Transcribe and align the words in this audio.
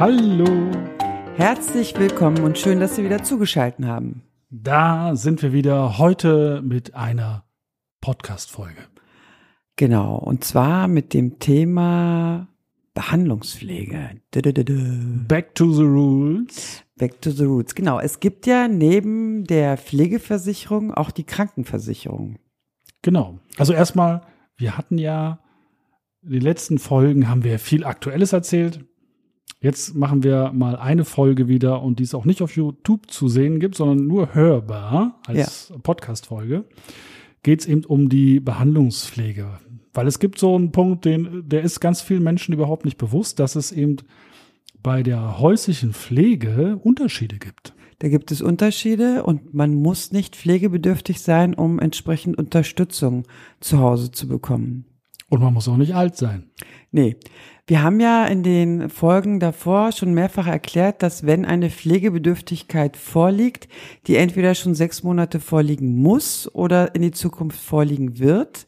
Hallo. 0.00 0.44
Herzlich 1.36 1.96
willkommen 1.96 2.42
und 2.42 2.58
schön, 2.58 2.80
dass 2.80 2.96
Sie 2.96 3.04
wieder 3.04 3.22
zugeschaltet 3.22 3.86
haben. 3.86 4.24
Da 4.50 5.14
sind 5.14 5.40
wir 5.40 5.52
wieder 5.52 5.98
heute 5.98 6.62
mit 6.62 6.96
einer 6.96 7.44
Podcast-Folge. 8.00 8.82
Genau, 9.76 10.16
und 10.16 10.42
zwar 10.42 10.88
mit 10.88 11.14
dem 11.14 11.38
Thema 11.38 12.48
Behandlungspflege. 12.94 14.20
Back 15.28 15.54
to 15.54 15.72
the 15.72 15.84
rules. 15.84 16.82
Back 16.96 17.22
to 17.22 17.30
the 17.30 17.44
roots. 17.44 17.76
Genau, 17.76 18.00
es 18.00 18.18
gibt 18.18 18.46
ja 18.46 18.66
neben 18.66 19.44
der 19.44 19.76
Pflegeversicherung 19.76 20.92
auch 20.92 21.12
die 21.12 21.24
Krankenversicherung. 21.24 22.40
Genau. 23.02 23.38
Also 23.58 23.72
erstmal, 23.72 24.22
wir 24.56 24.76
hatten 24.76 24.98
ja, 24.98 25.38
die 26.22 26.40
letzten 26.40 26.80
Folgen 26.80 27.28
haben 27.28 27.44
wir 27.44 27.60
viel 27.60 27.84
Aktuelles 27.84 28.32
erzählt. 28.32 28.84
Jetzt 29.64 29.94
machen 29.94 30.22
wir 30.22 30.52
mal 30.52 30.76
eine 30.76 31.06
Folge 31.06 31.48
wieder 31.48 31.80
und 31.80 31.98
die 31.98 32.02
es 32.02 32.14
auch 32.14 32.26
nicht 32.26 32.42
auf 32.42 32.54
YouTube 32.54 33.10
zu 33.10 33.28
sehen 33.28 33.60
gibt, 33.60 33.76
sondern 33.76 34.06
nur 34.06 34.34
hörbar 34.34 35.22
als 35.26 35.70
ja. 35.70 35.78
Podcast-Folge. 35.82 36.64
Geht 37.42 37.60
es 37.60 37.66
eben 37.66 37.82
um 37.86 38.10
die 38.10 38.40
Behandlungspflege. 38.40 39.58
Weil 39.94 40.06
es 40.06 40.18
gibt 40.18 40.38
so 40.38 40.54
einen 40.54 40.70
Punkt, 40.70 41.06
den, 41.06 41.48
der 41.48 41.62
ist 41.62 41.80
ganz 41.80 42.02
vielen 42.02 42.22
Menschen 42.22 42.52
überhaupt 42.52 42.84
nicht 42.84 42.98
bewusst, 42.98 43.40
dass 43.40 43.56
es 43.56 43.72
eben 43.72 43.96
bei 44.82 45.02
der 45.02 45.38
häuslichen 45.38 45.94
Pflege 45.94 46.78
Unterschiede 46.82 47.38
gibt. 47.38 47.72
Da 48.00 48.10
gibt 48.10 48.32
es 48.32 48.42
Unterschiede 48.42 49.22
und 49.22 49.54
man 49.54 49.74
muss 49.74 50.12
nicht 50.12 50.36
pflegebedürftig 50.36 51.22
sein, 51.22 51.54
um 51.54 51.78
entsprechend 51.78 52.36
Unterstützung 52.36 53.22
zu 53.60 53.78
Hause 53.78 54.10
zu 54.10 54.28
bekommen. 54.28 54.84
Und 55.30 55.40
man 55.40 55.54
muss 55.54 55.68
auch 55.68 55.78
nicht 55.78 55.94
alt 55.94 56.16
sein. 56.16 56.50
Nee. 56.92 57.16
Wir 57.66 57.82
haben 57.82 57.98
ja 57.98 58.26
in 58.26 58.42
den 58.42 58.90
Folgen 58.90 59.40
davor 59.40 59.92
schon 59.92 60.12
mehrfach 60.12 60.46
erklärt, 60.46 61.02
dass 61.02 61.24
wenn 61.24 61.46
eine 61.46 61.70
Pflegebedürftigkeit 61.70 62.94
vorliegt, 62.96 63.68
die 64.06 64.16
entweder 64.16 64.54
schon 64.54 64.74
sechs 64.74 65.02
Monate 65.02 65.40
vorliegen 65.40 65.96
muss 65.96 66.54
oder 66.54 66.94
in 66.94 67.00
die 67.00 67.10
Zukunft 67.10 67.58
vorliegen 67.58 68.18
wird. 68.18 68.66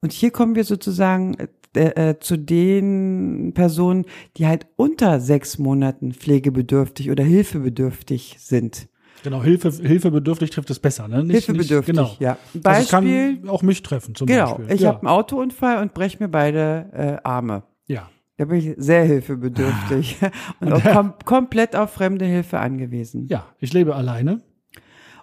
Und 0.00 0.12
hier 0.12 0.30
kommen 0.30 0.54
wir 0.54 0.62
sozusagen 0.62 1.36
äh, 1.74 2.10
äh, 2.10 2.20
zu 2.20 2.38
den 2.38 3.50
Personen, 3.52 4.04
die 4.36 4.46
halt 4.46 4.68
unter 4.76 5.18
sechs 5.18 5.58
Monaten 5.58 6.12
pflegebedürftig 6.12 7.10
oder 7.10 7.24
hilfebedürftig 7.24 8.36
sind. 8.38 8.88
Genau, 9.24 9.42
Hilfe, 9.42 9.70
hilfebedürftig 9.70 10.50
trifft 10.50 10.70
es 10.70 10.78
besser, 10.78 11.08
ne? 11.08 11.24
Nicht, 11.24 11.46
hilfebedürftig, 11.46 11.96
nicht, 11.96 12.18
genau. 12.18 12.30
ja. 12.30 12.38
Beispiel, 12.54 12.70
also 12.70 12.90
kann 12.90 13.48
auch 13.48 13.62
mich 13.62 13.82
treffen, 13.82 14.14
zum 14.14 14.28
genau, 14.28 14.54
Beispiel. 14.54 14.74
ich 14.76 14.82
ja. 14.82 14.90
habe 14.90 15.00
einen 15.00 15.08
Autounfall 15.08 15.82
und 15.82 15.94
breche 15.94 16.18
mir 16.20 16.28
beide 16.28 16.90
äh, 17.22 17.26
Arme. 17.26 17.64
Ja. 17.88 18.08
Da 18.38 18.44
bin 18.44 18.58
ich 18.58 18.74
sehr 18.76 19.04
hilfebedürftig 19.04 20.18
und, 20.60 20.72
und 20.72 20.72
auch 20.74 20.92
kom 20.92 21.14
komplett 21.24 21.74
auf 21.74 21.92
fremde 21.92 22.26
Hilfe 22.26 22.58
angewiesen. 22.58 23.26
Ja, 23.28 23.46
ich 23.58 23.72
lebe 23.72 23.94
alleine. 23.94 24.42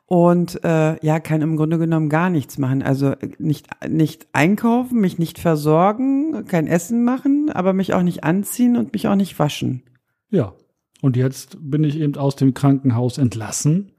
Und 0.05 0.63
äh, 0.63 1.03
ja, 1.03 1.19
kann 1.19 1.41
im 1.41 1.55
Grunde 1.55 1.77
genommen 1.77 2.09
gar 2.09 2.29
nichts 2.29 2.57
machen. 2.57 2.83
Also 2.83 3.11
äh, 3.11 3.29
nicht, 3.39 3.67
nicht 3.87 4.27
einkaufen, 4.33 4.99
mich 4.99 5.17
nicht 5.17 5.39
versorgen, 5.39 6.45
kein 6.45 6.67
Essen 6.67 7.03
machen, 7.03 7.49
aber 7.51 7.73
mich 7.73 7.93
auch 7.93 8.03
nicht 8.03 8.23
anziehen 8.23 8.77
und 8.77 8.93
mich 8.93 9.07
auch 9.07 9.15
nicht 9.15 9.37
waschen. 9.39 9.83
Ja. 10.29 10.53
Und 11.01 11.17
jetzt 11.17 11.57
bin 11.59 11.83
ich 11.83 11.99
eben 11.99 12.15
aus 12.15 12.35
dem 12.35 12.53
Krankenhaus 12.53 13.17
entlassen. 13.17 13.91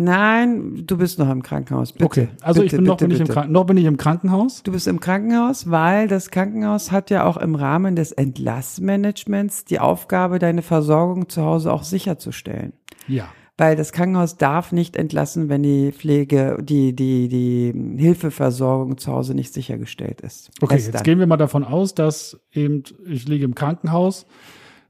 Nein, 0.00 0.84
du 0.86 0.96
bist 0.96 1.18
noch 1.18 1.28
im 1.28 1.42
Krankenhaus. 1.42 1.92
Bitte, 1.92 2.04
okay, 2.04 2.28
also 2.40 2.60
bitte, 2.60 2.76
ich 2.76 2.78
bin 2.78 2.86
noch, 2.86 2.98
bitte, 2.98 3.08
bin 3.08 3.16
ich 3.16 3.20
im 3.20 3.28
Kranken 3.28 3.52
noch 3.52 3.64
bin 3.64 3.76
ich 3.76 3.84
im 3.84 3.96
Krankenhaus. 3.96 4.62
Du 4.62 4.70
bist 4.70 4.86
im 4.86 5.00
Krankenhaus, 5.00 5.70
weil 5.72 6.06
das 6.06 6.30
Krankenhaus 6.30 6.92
hat 6.92 7.10
ja 7.10 7.24
auch 7.24 7.36
im 7.36 7.56
Rahmen 7.56 7.96
des 7.96 8.12
Entlassmanagements 8.12 9.64
die 9.64 9.80
Aufgabe, 9.80 10.38
deine 10.38 10.62
Versorgung 10.62 11.28
zu 11.28 11.42
Hause 11.42 11.72
auch 11.72 11.82
sicherzustellen. 11.82 12.74
Ja. 13.08 13.28
Weil 13.56 13.74
das 13.74 13.90
Krankenhaus 13.90 14.36
darf 14.36 14.70
nicht 14.70 14.94
entlassen, 14.94 15.48
wenn 15.48 15.64
die 15.64 15.90
Pflege, 15.90 16.58
die, 16.62 16.94
die, 16.94 17.26
die 17.26 17.74
Hilfeversorgung 18.00 18.98
zu 18.98 19.12
Hause 19.12 19.34
nicht 19.34 19.52
sichergestellt 19.52 20.20
ist. 20.20 20.52
Okay, 20.60 20.74
Erst 20.74 20.86
jetzt 20.86 20.94
dann. 20.94 21.02
gehen 21.02 21.18
wir 21.18 21.26
mal 21.26 21.36
davon 21.38 21.64
aus, 21.64 21.96
dass 21.96 22.38
eben 22.52 22.84
ich 23.04 23.26
liege 23.26 23.44
im 23.44 23.56
Krankenhaus 23.56 24.26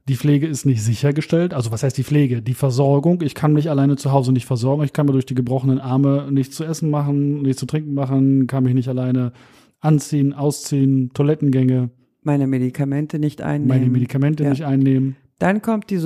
die 0.09 0.15
Pflege 0.15 0.47
ist 0.47 0.65
nicht 0.65 0.81
sichergestellt. 0.81 1.53
Also 1.53 1.71
was 1.71 1.83
heißt 1.83 1.95
die 1.95 2.03
Pflege? 2.03 2.41
Die 2.41 2.55
Versorgung. 2.55 3.21
Ich 3.21 3.35
kann 3.35 3.53
mich 3.53 3.69
alleine 3.69 3.95
zu 3.95 4.11
Hause 4.11 4.33
nicht 4.33 4.47
versorgen. 4.47 4.83
Ich 4.83 4.91
kann 4.91 5.05
mir 5.05 5.11
durch 5.11 5.27
die 5.27 5.35
gebrochenen 5.35 5.79
Arme 5.79 6.27
nichts 6.31 6.55
zu 6.55 6.63
essen 6.63 6.89
machen, 6.89 7.43
nichts 7.43 7.59
zu 7.59 7.67
trinken 7.67 7.93
machen, 7.93 8.47
kann 8.47 8.63
mich 8.63 8.73
nicht 8.73 8.89
alleine 8.89 9.31
anziehen, 9.79 10.33
ausziehen, 10.33 11.11
Toilettengänge. 11.13 11.91
Meine 12.23 12.47
Medikamente 12.47 13.19
nicht 13.19 13.41
einnehmen. 13.43 13.67
Meine 13.67 13.89
Medikamente 13.89 14.43
ja. 14.43 14.49
nicht 14.49 14.65
einnehmen. 14.65 15.15
Dann 15.37 15.61
kommt 15.61 15.89
die 15.91 15.97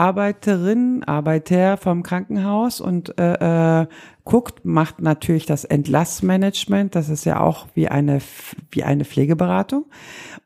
Sozialarbeiterin, 0.00 1.04
Arbeiter 1.04 1.76
vom 1.76 2.02
Krankenhaus 2.02 2.80
und 2.80 3.18
äh, 3.18 3.82
äh, 3.82 3.86
guckt, 4.24 4.64
macht 4.64 5.00
natürlich 5.02 5.44
das 5.44 5.64
Entlassmanagement. 5.64 6.94
Das 6.94 7.10
ist 7.10 7.24
ja 7.26 7.40
auch 7.40 7.66
wie 7.74 7.88
eine 7.88 8.20
wie 8.70 8.82
eine 8.82 9.04
Pflegeberatung 9.04 9.84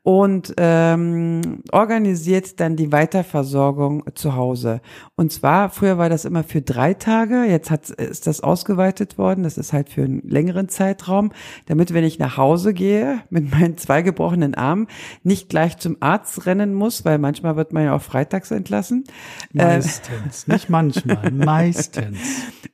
und 0.04 0.52
ähm, 0.58 1.62
organisiert 1.72 2.60
dann 2.60 2.76
die 2.76 2.92
Weiterversorgung 2.92 4.04
zu 4.14 4.36
Hause. 4.36 4.82
Und 5.16 5.32
zwar, 5.32 5.70
früher 5.70 5.96
war 5.96 6.10
das 6.10 6.26
immer 6.26 6.44
für 6.44 6.60
drei 6.60 6.92
Tage, 6.92 7.44
jetzt 7.44 7.70
hat, 7.70 7.88
ist 7.88 8.26
das 8.26 8.42
ausgeweitet 8.42 9.16
worden, 9.16 9.44
das 9.44 9.56
ist 9.56 9.72
halt 9.72 9.88
für 9.88 10.02
einen 10.02 10.20
längeren 10.28 10.68
Zeitraum, 10.68 11.32
damit, 11.66 11.94
wenn 11.94 12.04
ich 12.04 12.18
nach 12.18 12.36
Hause 12.36 12.74
gehe 12.74 13.20
mit 13.30 13.50
meinen 13.50 13.78
zwei 13.78 14.02
gebrochenen 14.02 14.54
Armen, 14.54 14.88
nicht 15.22 15.48
gleich 15.48 15.78
zum 15.78 15.96
Arzt 16.00 16.44
rennen 16.44 16.74
muss, 16.74 17.06
weil 17.06 17.16
manchmal 17.16 17.56
wird 17.56 17.72
man 17.72 17.84
ja 17.84 17.96
auch 17.96 18.02
freitags 18.02 18.50
entlassen. 18.50 19.04
Meistens, 19.52 20.46
nicht 20.46 20.70
manchmal, 20.70 21.30
meistens. 21.32 22.18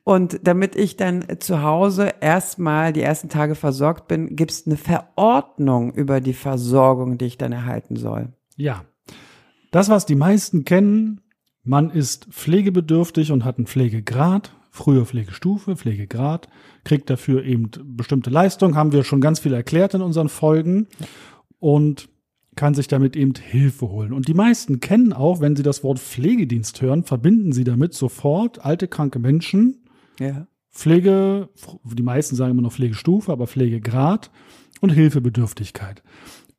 Und 0.03 0.39
damit 0.43 0.75
ich 0.75 0.97
dann 0.97 1.25
zu 1.39 1.61
Hause 1.61 2.13
erstmal 2.21 2.93
die 2.93 3.01
ersten 3.01 3.29
Tage 3.29 3.55
versorgt 3.55 4.07
bin, 4.07 4.35
gibt 4.35 4.51
es 4.51 4.65
eine 4.65 4.77
Verordnung 4.77 5.93
über 5.93 6.21
die 6.21 6.33
Versorgung 6.33 7.17
die 7.17 7.25
ich 7.25 7.37
dann 7.37 7.51
erhalten 7.51 7.95
soll. 7.95 8.29
Ja. 8.55 8.85
Das, 9.71 9.89
was 9.89 10.05
die 10.05 10.15
meisten 10.15 10.65
kennen, 10.65 11.21
man 11.63 11.91
ist 11.91 12.25
pflegebedürftig 12.25 13.31
und 13.31 13.45
hat 13.45 13.57
einen 13.57 13.67
Pflegegrad, 13.67 14.55
früher 14.71 15.05
Pflegestufe, 15.05 15.75
Pflegegrad, 15.75 16.47
kriegt 16.83 17.09
dafür 17.09 17.43
eben 17.43 17.69
bestimmte 17.83 18.29
Leistungen, 18.29 18.75
haben 18.75 18.91
wir 18.91 19.03
schon 19.03 19.21
ganz 19.21 19.39
viel 19.39 19.53
erklärt 19.53 19.93
in 19.93 20.01
unseren 20.01 20.29
Folgen 20.29 20.87
und 21.59 22.09
kann 22.55 22.73
sich 22.73 22.87
damit 22.87 23.15
eben 23.15 23.33
Hilfe 23.35 23.89
holen. 23.89 24.13
Und 24.13 24.27
die 24.27 24.33
meisten 24.33 24.79
kennen 24.79 25.13
auch, 25.13 25.39
wenn 25.39 25.55
sie 25.55 25.63
das 25.63 25.83
Wort 25.83 25.99
Pflegedienst 25.99 26.81
hören, 26.81 27.03
verbinden 27.03 27.53
sie 27.53 27.63
damit 27.63 27.93
sofort 27.93 28.63
alte, 28.63 28.87
kranke 28.87 29.19
Menschen. 29.19 29.85
Ja. 30.19 30.47
Pflege, 30.69 31.49
die 31.83 32.03
meisten 32.03 32.35
sagen 32.35 32.51
immer 32.51 32.61
noch 32.61 32.73
Pflegestufe, 32.73 33.31
aber 33.31 33.47
Pflegegrad 33.47 34.31
und 34.79 34.89
Hilfebedürftigkeit. 34.89 36.03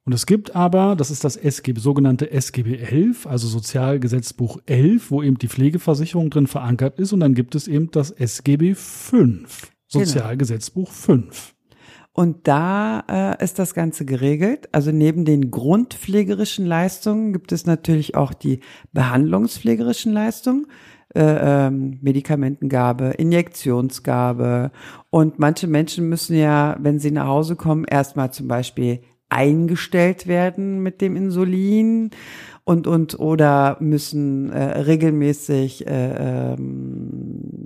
Und 0.05 0.13
es 0.13 0.27
gibt 0.27 0.57
aber, 0.57 0.97
das 0.97 1.11
ist 1.11 1.23
das 1.23 1.37
SGB, 1.37 1.81
sogenannte 1.81 2.31
SGB 2.33 2.77
11, 2.77 3.27
also 3.27 3.47
Sozialgesetzbuch 3.47 4.59
11, 4.67 5.11
wo 5.11 5.23
eben 5.23 5.39
die 5.39 5.49
Pflegeversicherung 5.49 6.29
drin 6.29 6.49
verankert 6.49 6.99
ist. 6.99 7.13
Und 7.13 7.21
dann 7.21 7.35
gibt 7.35 7.55
es 7.55 7.69
eben 7.69 7.91
das 7.93 8.11
SGB 8.11 8.75
5, 8.75 9.71
Sozialgesetzbuch 9.87 10.91
5. 10.91 11.55
Und 12.15 12.47
da 12.47 13.05
äh, 13.09 13.43
ist 13.43 13.59
das 13.59 13.75
Ganze 13.75 14.05
geregelt. 14.05 14.69
Also 14.73 14.93
neben 14.93 15.25
den 15.25 15.51
grundpflegerischen 15.51 16.67
Leistungen 16.67 17.33
gibt 17.33 17.53
es 17.53 17.65
natürlich 17.65 18.17
auch 18.17 18.35
die 18.35 18.61
behandlungspflegerischen 18.93 20.13
Leistungen. 20.13 20.67
Äh, 21.15 21.67
ähm, 21.67 21.99
Medikamentengabe, 22.01 23.11
Injektionsgabe. 23.19 24.71
Und 25.11 25.39
manche 25.39 25.67
Menschen 25.67 26.09
müssen 26.09 26.35
ja, 26.37 26.79
wenn 26.81 26.99
sie 26.99 27.11
nach 27.11 27.27
Hause 27.27 27.55
kommen, 27.55 27.85
erstmal 27.85 28.33
zum 28.33 28.49
Beispiel 28.49 29.01
eingestellt 29.29 30.27
werden 30.27 30.83
mit 30.83 31.03
dem 31.03 31.17
Insulin 31.17 32.11
und 32.65 32.87
und 32.87 33.19
oder 33.19 33.77
müssen 33.81 34.51
äh, 34.51 34.81
regelmäßig 34.81 35.87
äh, 35.87 36.55
ähm, 36.55 37.62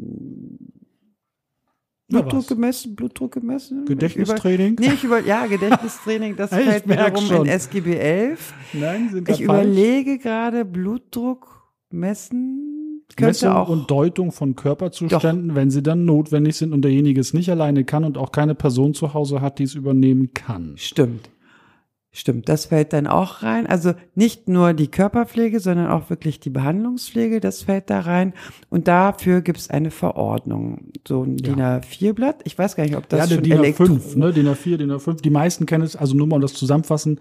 Blutdruck 2.08 2.46
gemessen, 2.46 2.94
Blutdruck 2.94 3.32
gemessen. 3.32 3.84
Gedächtnistraining? 3.84 4.74
Über, 4.74 4.86
nee, 4.86 4.94
ich 4.94 5.04
über, 5.04 5.20
ja, 5.24 5.46
Gedächtnistraining, 5.46 6.36
das 6.36 6.50
fällt 6.54 6.88
wiederum 6.88 7.24
schon. 7.26 7.46
in 7.46 7.52
SGB 7.52 7.96
11. 7.96 8.54
Nein, 8.74 9.08
sind 9.10 9.28
Ich 9.28 9.44
falsch? 9.44 9.64
überlege 9.66 10.18
gerade, 10.18 10.64
Blutdruck 10.64 11.64
messen. 11.90 13.02
Messung 13.20 13.50
auch, 13.50 13.68
und 13.68 13.90
Deutung 13.90 14.32
von 14.32 14.56
Körperzuständen, 14.56 15.48
doch. 15.48 15.54
wenn 15.54 15.70
sie 15.70 15.82
dann 15.82 16.04
notwendig 16.04 16.56
sind 16.56 16.72
und 16.72 16.82
derjenige 16.82 17.20
es 17.20 17.32
nicht 17.34 17.48
alleine 17.50 17.84
kann 17.84 18.04
und 18.04 18.18
auch 18.18 18.32
keine 18.32 18.54
Person 18.54 18.94
zu 18.94 19.14
Hause 19.14 19.40
hat, 19.40 19.58
die 19.58 19.62
es 19.62 19.74
übernehmen 19.74 20.34
kann. 20.34 20.74
Stimmt. 20.76 21.30
Stimmt, 22.18 22.48
das 22.48 22.64
fällt 22.64 22.94
dann 22.94 23.06
auch 23.06 23.42
rein. 23.42 23.66
Also 23.66 23.92
nicht 24.14 24.48
nur 24.48 24.72
die 24.72 24.88
Körperpflege, 24.88 25.60
sondern 25.60 25.88
auch 25.88 26.08
wirklich 26.08 26.40
die 26.40 26.48
Behandlungspflege, 26.48 27.40
das 27.40 27.64
fällt 27.64 27.90
da 27.90 28.00
rein. 28.00 28.32
Und 28.70 28.88
dafür 28.88 29.42
gibt 29.42 29.58
es 29.58 29.68
eine 29.68 29.90
Verordnung, 29.90 30.92
so 31.06 31.24
ein 31.24 31.36
ja. 31.36 31.44
DIN 31.44 31.60
A4-Blatt. 31.60 32.40
Ich 32.44 32.56
weiß 32.56 32.74
gar 32.74 32.84
nicht, 32.84 32.96
ob 32.96 33.06
das 33.10 33.28
ja, 33.28 33.36
schon 33.36 33.44
DIN 33.44 33.58
A5, 33.58 34.16
ne? 34.16 34.32
DIN 34.32 34.48
A4, 34.48 34.78
DIN 34.78 34.92
A5. 34.92 35.20
Die 35.20 35.28
meisten 35.28 35.66
kennen 35.66 35.84
es, 35.84 35.94
also 35.94 36.16
nur 36.16 36.26
mal 36.26 36.36
um 36.36 36.40
das 36.40 36.54
zusammenfassen, 36.54 37.20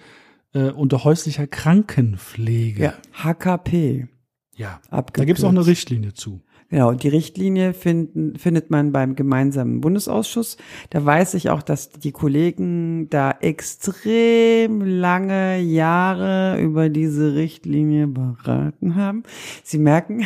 äh, 0.54 0.70
unter 0.70 1.04
häuslicher 1.04 1.46
Krankenpflege. 1.46 2.82
Ja, 2.82 2.94
HKP. 3.22 4.08
Ja, 4.56 4.80
da 4.90 5.26
gibt 5.26 5.40
es 5.40 5.44
auch 5.44 5.50
eine 5.50 5.68
Richtlinie 5.68 6.14
zu. 6.14 6.42
Genau, 6.70 6.94
die 6.94 7.10
Richtlinie 7.10 7.74
finden, 7.74 8.38
findet 8.38 8.72
man 8.72 8.92
beim 8.92 9.16
gemeinsamen 9.16 9.82
Bundesausschuss. 9.82 10.58
Da 10.90 11.06
weiß 11.06 11.36
ich 11.36 11.52
auch, 11.52 11.62
dass 11.62 11.92
die 11.92 12.12
Kollegen 12.12 13.08
da 13.12 13.36
extrem 13.40 14.82
lange 14.82 15.60
Jahre 15.60 16.60
über 16.60 16.90
diese 16.90 17.36
Richtlinie 17.36 18.08
beraten 18.08 18.96
haben. 18.96 19.24
Sie 19.64 19.78
merken, 19.78 20.26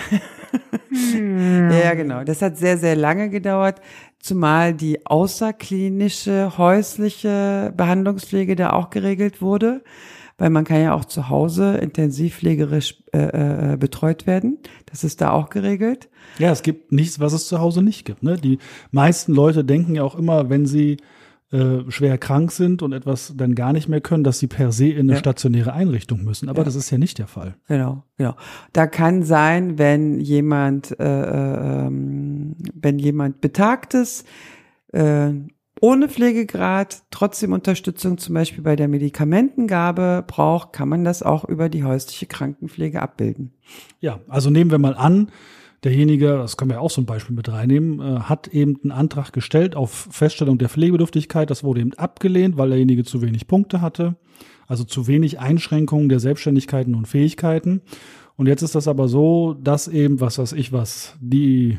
ja 1.04 1.94
genau, 1.94 2.24
das 2.24 2.42
hat 2.42 2.58
sehr, 2.58 2.78
sehr 2.78 2.96
lange 2.96 3.30
gedauert, 3.30 3.82
zumal 4.20 4.74
die 4.74 5.06
außerklinische 5.06 6.58
häusliche 6.58 7.74
Behandlungspflege 7.76 8.56
da 8.56 8.72
auch 8.72 8.90
geregelt 8.90 9.42
wurde 9.42 9.82
weil 10.40 10.50
man 10.50 10.64
kann 10.64 10.82
ja 10.82 10.94
auch 10.96 11.06
zu 11.06 11.30
Hause 11.30 11.78
intensivpflegerisch 11.78 13.04
äh, 13.14 13.74
äh, 13.74 13.78
betreut 13.78 14.26
werden. 14.26 14.58
Das 14.86 15.04
ist 15.04 15.22
da 15.22 15.32
auch 15.32 15.50
geregelt. 15.50 16.10
Ja, 16.40 16.52
es 16.52 16.64
gibt 16.64 16.92
nichts, 16.92 17.20
was 17.20 17.34
es 17.34 17.48
zu 17.48 17.60
Hause 17.60 17.84
nicht 17.84 18.06
gibt. 18.06 18.24
Ne? 18.24 18.38
Die 18.38 18.58
meisten 18.92 19.34
Leute 19.34 19.64
denken 19.64 19.96
ja 19.96 20.04
auch 20.04 20.16
immer, 20.16 20.50
wenn 20.50 20.66
sie 20.66 20.98
äh, 21.52 21.90
schwer 21.90 22.18
krank 22.18 22.52
sind 22.52 22.84
und 22.84 22.94
etwas 22.94 23.34
dann 23.36 23.56
gar 23.56 23.74
nicht 23.74 23.90
mehr 23.90 24.02
können, 24.02 24.24
dass 24.24 24.38
sie 24.38 24.48
per 24.48 24.72
se 24.72 24.90
in 24.90 25.00
eine 25.00 25.14
ja. 25.14 25.18
stationäre 25.18 25.74
Einrichtung 25.74 26.24
müssen. 26.24 26.48
Aber 26.48 26.60
ja. 26.60 26.64
das 26.66 26.76
ist 26.76 26.92
ja 26.92 26.98
nicht 26.98 27.18
der 27.18 27.28
Fall. 27.28 27.56
Genau, 27.68 28.04
genau. 28.18 28.36
Da 28.72 28.86
kann 28.86 29.24
sein, 29.24 29.78
wenn 29.80 30.20
jemand, 30.20 31.00
äh, 31.00 31.04
äh, 31.04 31.88
ähm, 31.88 32.56
wenn 32.74 33.00
jemand 33.00 33.42
betagt 33.42 33.96
ist, 33.96 34.28
äh, 34.94 35.32
ohne 35.82 36.10
Pflegegrad 36.10 37.04
trotzdem 37.10 37.54
Unterstützung 37.54 38.18
zum 38.18 38.36
Beispiel 38.36 38.64
bei 38.64 38.76
der 38.76 38.88
Medikamentengabe 38.88 40.26
braucht, 40.28 40.74
kann 40.74 40.90
man 40.90 41.04
das 41.04 41.24
auch 41.24 41.46
über 41.46 41.70
die 41.70 41.84
häusliche 41.84 42.26
Krankenpflege 42.26 43.02
abbilden. 43.02 43.54
Ja, 44.02 44.20
also 44.28 44.50
nehmen 44.50 44.72
wir 44.72 44.78
mal 44.78 44.96
an, 44.96 45.32
derjenige, 45.84 46.38
das 46.38 46.58
können 46.58 46.72
wir 46.72 46.82
auch 46.82 46.90
so 46.90 47.02
ein 47.02 47.06
Beispiel 47.06 47.36
mit 47.36 47.50
reinnehmen, 47.50 48.00
äh, 48.00 48.20
hat 48.22 48.48
eben 48.48 48.80
einen 48.82 48.92
Antrag 48.92 49.32
gestellt 49.32 49.76
auf 49.76 50.08
Feststellung 50.12 50.58
der 50.58 50.70
Pflegebedürftigkeit. 50.70 51.50
Das 51.50 51.64
wurde 51.64 51.82
eben 51.82 51.94
abgelehnt, 51.94 52.58
weil 52.58 52.70
derjenige 52.70 53.04
zu 53.04 53.22
wenig 53.22 53.48
Punkte 53.48 53.82
hatte, 53.82 54.16
also 54.68 54.84
zu 54.84 55.08
wenig 55.08 55.40
Einschränkungen 55.40 56.10
der 56.10 56.20
Selbstständigkeiten 56.20 56.96
und 56.96 57.08
Fähigkeiten. 57.08 57.82
Und 58.36 58.48
jetzt 58.48 58.62
ist 58.62 58.76
das 58.76 58.88
aber 58.88 59.08
so, 59.08 59.54
dass 59.54 59.88
eben, 59.88 60.22
was 60.22 60.38
weiß 60.38 60.54
ich 60.54 60.72
was, 60.72 61.18
die 61.20 61.78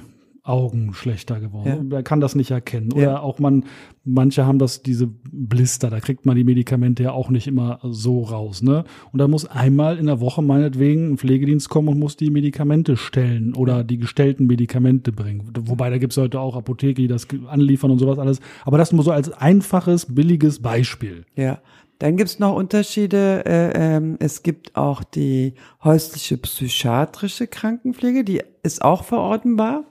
Augen 0.50 0.92
schlechter 0.92 1.40
geworden. 1.40 1.68
Ja. 1.68 1.96
Man 1.96 2.04
kann 2.04 2.20
das 2.20 2.34
nicht 2.34 2.50
erkennen. 2.50 2.92
Oder 2.92 3.02
ja. 3.02 3.20
auch 3.20 3.38
man, 3.38 3.64
manche 4.04 4.44
haben 4.44 4.58
das, 4.58 4.82
diese 4.82 5.06
Blister, 5.06 5.88
da 5.88 6.00
kriegt 6.00 6.26
man 6.26 6.36
die 6.36 6.44
Medikamente 6.44 7.04
ja 7.04 7.12
auch 7.12 7.30
nicht 7.30 7.46
immer 7.46 7.78
so 7.82 8.22
raus, 8.22 8.62
ne? 8.62 8.84
Und 9.12 9.18
da 9.18 9.28
muss 9.28 9.46
einmal 9.46 9.98
in 9.98 10.06
der 10.06 10.20
Woche 10.20 10.42
meinetwegen 10.42 11.12
ein 11.12 11.18
Pflegedienst 11.18 11.68
kommen 11.68 11.88
und 11.88 11.98
muss 11.98 12.16
die 12.16 12.30
Medikamente 12.30 12.96
stellen 12.96 13.54
oder 13.54 13.84
die 13.84 13.98
gestellten 13.98 14.46
Medikamente 14.46 15.12
bringen. 15.12 15.52
Wobei 15.60 15.90
da 15.90 15.98
gibt's 15.98 16.16
heute 16.16 16.40
auch 16.40 16.56
Apotheke, 16.56 16.94
die 16.94 17.08
das 17.08 17.28
anliefern 17.46 17.90
und 17.90 17.98
sowas 17.98 18.18
alles. 18.18 18.40
Aber 18.64 18.78
das 18.78 18.92
nur 18.92 19.04
so 19.04 19.12
als 19.12 19.30
einfaches, 19.30 20.06
billiges 20.14 20.60
Beispiel. 20.60 21.24
Ja. 21.36 21.60
Dann 22.00 22.16
gibt's 22.16 22.38
noch 22.38 22.54
Unterschiede. 22.54 23.44
Äh, 23.44 23.72
ähm, 23.74 24.16
es 24.20 24.42
gibt 24.42 24.74
auch 24.74 25.04
die 25.04 25.52
häusliche 25.84 26.38
psychiatrische 26.38 27.46
Krankenpflege, 27.46 28.24
die 28.24 28.42
ist 28.62 28.82
auch 28.82 29.04
verordnbar. 29.04 29.84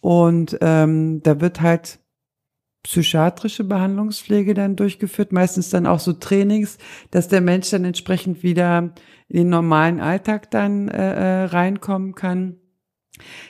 Und 0.00 0.58
ähm, 0.60 1.22
da 1.22 1.40
wird 1.40 1.60
halt 1.60 1.98
psychiatrische 2.82 3.64
Behandlungspflege 3.64 4.54
dann 4.54 4.76
durchgeführt, 4.76 5.32
meistens 5.32 5.70
dann 5.70 5.86
auch 5.86 5.98
so 5.98 6.12
Trainings, 6.12 6.78
dass 7.10 7.28
der 7.28 7.40
Mensch 7.40 7.70
dann 7.70 7.84
entsprechend 7.84 8.42
wieder 8.42 8.94
in 9.28 9.36
den 9.36 9.48
normalen 9.48 10.00
Alltag 10.00 10.50
dann 10.50 10.88
äh, 10.88 11.42
äh 11.42 11.44
reinkommen 11.44 12.14
kann. 12.14 12.56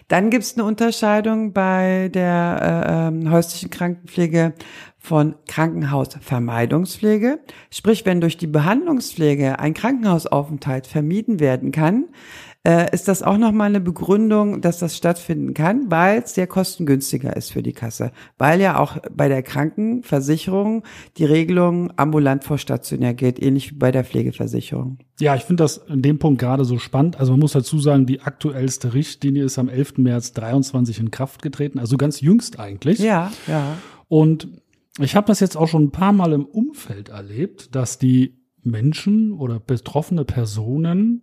Dann 0.08 0.30
gibt 0.30 0.44
es 0.44 0.54
eine 0.54 0.64
Unterscheidung 0.64 1.52
bei 1.52 2.10
der 2.12 3.12
äh, 3.12 3.26
äh, 3.26 3.30
häuslichen 3.30 3.70
Krankenpflege 3.70 4.54
von 4.96 5.36
Krankenhausvermeidungspflege. 5.46 7.40
Sprich, 7.70 8.06
wenn 8.06 8.20
durch 8.20 8.38
die 8.38 8.46
Behandlungspflege 8.46 9.58
ein 9.58 9.74
Krankenhausaufenthalt 9.74 10.86
vermieden 10.86 11.38
werden 11.38 11.70
kann, 11.70 12.06
äh, 12.64 12.92
ist 12.92 13.08
das 13.08 13.22
auch 13.22 13.38
nochmal 13.38 13.68
eine 13.68 13.80
Begründung, 13.80 14.60
dass 14.60 14.78
das 14.78 14.96
stattfinden 14.96 15.54
kann, 15.54 15.90
weil 15.90 16.22
es 16.22 16.34
sehr 16.34 16.46
kostengünstiger 16.46 17.36
ist 17.36 17.52
für 17.52 17.62
die 17.62 17.72
Kasse. 17.72 18.12
Weil 18.36 18.60
ja 18.60 18.78
auch 18.78 18.98
bei 19.14 19.28
der 19.28 19.42
Krankenversicherung 19.42 20.82
die 21.16 21.24
Regelung 21.24 21.92
ambulant 21.96 22.44
vor 22.44 22.58
stationär 22.58 23.14
gilt, 23.14 23.40
ähnlich 23.40 23.70
wie 23.70 23.76
bei 23.76 23.92
der 23.92 24.04
Pflegeversicherung. 24.04 24.98
Ja, 25.20 25.34
ich 25.34 25.42
finde 25.42 25.64
das 25.64 25.78
in 25.78 26.02
dem 26.02 26.18
Punkt 26.18 26.40
gerade 26.40 26.64
so 26.64 26.78
spannend. 26.78 27.18
Also 27.18 27.32
man 27.32 27.40
muss 27.40 27.52
dazu 27.52 27.78
sagen, 27.78 28.06
die 28.06 28.20
aktuellste 28.20 28.92
Richtlinie 28.92 29.44
ist 29.44 29.58
am 29.58 29.68
11. 29.68 29.98
März 29.98 30.32
23 30.32 30.98
in 31.00 31.10
Kraft 31.10 31.42
getreten, 31.42 31.78
also 31.78 31.96
ganz 31.96 32.20
jüngst 32.20 32.58
eigentlich. 32.58 32.98
Ja, 32.98 33.32
ja. 33.46 33.78
Und 34.08 34.48
ich 35.00 35.14
habe 35.14 35.26
das 35.26 35.40
jetzt 35.40 35.56
auch 35.56 35.68
schon 35.68 35.84
ein 35.84 35.90
paar 35.90 36.12
Mal 36.12 36.32
im 36.32 36.44
Umfeld 36.44 37.08
erlebt, 37.08 37.74
dass 37.74 37.98
die 37.98 38.34
Menschen 38.62 39.32
oder 39.32 39.60
betroffene 39.60 40.24
Personen 40.24 41.22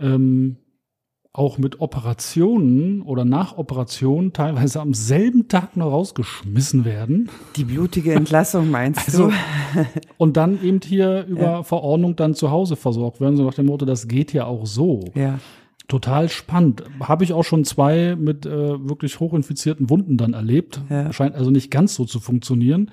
ähm, 0.00 0.56
auch 1.32 1.56
mit 1.58 1.80
Operationen 1.80 3.02
oder 3.02 3.24
nach 3.24 3.58
Operationen 3.58 4.32
teilweise 4.32 4.80
am 4.80 4.92
selben 4.92 5.46
Tag 5.46 5.76
noch 5.76 5.92
rausgeschmissen 5.92 6.84
werden. 6.84 7.30
Die 7.56 7.64
blutige 7.64 8.12
Entlassung 8.14 8.70
meinst 8.70 9.06
also, 9.06 9.28
du? 9.28 9.34
und 10.18 10.36
dann 10.36 10.62
eben 10.62 10.80
hier 10.82 11.26
über 11.26 11.42
ja. 11.42 11.62
Verordnung 11.62 12.16
dann 12.16 12.34
zu 12.34 12.50
Hause 12.50 12.76
versorgt 12.76 13.20
werden, 13.20 13.36
so 13.36 13.44
nach 13.44 13.54
dem 13.54 13.66
Motto, 13.66 13.84
das 13.84 14.08
geht 14.08 14.32
ja 14.32 14.46
auch 14.46 14.66
so. 14.66 15.04
Ja. 15.14 15.38
Total 15.86 16.28
spannend. 16.28 16.82
Habe 17.00 17.24
ich 17.24 17.32
auch 17.32 17.44
schon 17.44 17.64
zwei 17.64 18.16
mit 18.16 18.44
äh, 18.44 18.88
wirklich 18.88 19.20
hochinfizierten 19.20 19.88
Wunden 19.88 20.18
dann 20.18 20.34
erlebt. 20.34 20.82
Ja. 20.90 21.12
Scheint 21.12 21.34
also 21.34 21.50
nicht 21.50 21.70
ganz 21.70 21.94
so 21.94 22.04
zu 22.04 22.20
funktionieren. 22.20 22.90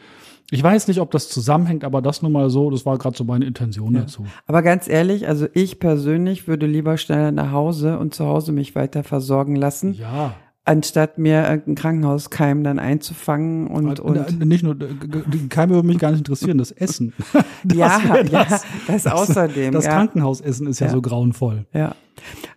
Ich 0.52 0.62
weiß 0.62 0.88
nicht, 0.88 1.00
ob 1.00 1.12
das 1.12 1.30
zusammenhängt, 1.30 1.84
aber 1.84 2.02
das 2.02 2.22
nun 2.22 2.32
mal 2.32 2.50
so, 2.50 2.70
das 2.70 2.86
war 2.86 2.98
gerade 2.98 3.18
so 3.18 3.24
meine 3.24 3.46
Intention 3.46 3.96
ja. 3.96 4.02
dazu. 4.02 4.26
Aber 4.46 4.62
ganz 4.62 4.88
ehrlich, 4.88 5.28
also 5.28 5.48
ich 5.54 5.80
persönlich 5.80 6.48
würde 6.48 6.68
lieber 6.68 6.98
schneller 6.98 7.32
nach 7.32 7.52
Hause 7.52 7.98
und 7.98 8.14
zu 8.14 8.26
Hause 8.26 8.52
mich 8.52 8.76
weiter 8.76 9.04
versorgen 9.04 9.56
lassen. 9.56 9.94
Ja 9.94 10.36
anstatt 10.66 11.20
mir 11.20 11.44
irgendeinen 11.44 11.76
Krankenhauskeim 11.76 12.64
dann 12.64 12.80
einzufangen 12.80 13.68
und, 13.68 14.00
und 14.00 14.40
nicht 14.46 14.64
nur 14.64 14.76
die 14.76 15.48
Keime 15.48 15.76
würde 15.76 15.88
mich 15.88 16.00
gar 16.00 16.10
nicht 16.10 16.20
interessieren, 16.20 16.58
das 16.58 16.72
Essen. 16.72 17.14
Das 17.64 17.78
ja, 17.78 18.00
das, 18.24 18.32
ja, 18.32 18.62
das 18.88 19.08
außerdem. 19.08 19.72
Das, 19.72 19.86
ja. 19.86 19.92
Krankenhausessen 19.92 20.68
ist 20.68 20.80
ja, 20.80 20.88
ja 20.88 20.92
so 20.92 21.02
grauenvoll. 21.02 21.66
Ja. 21.74 21.96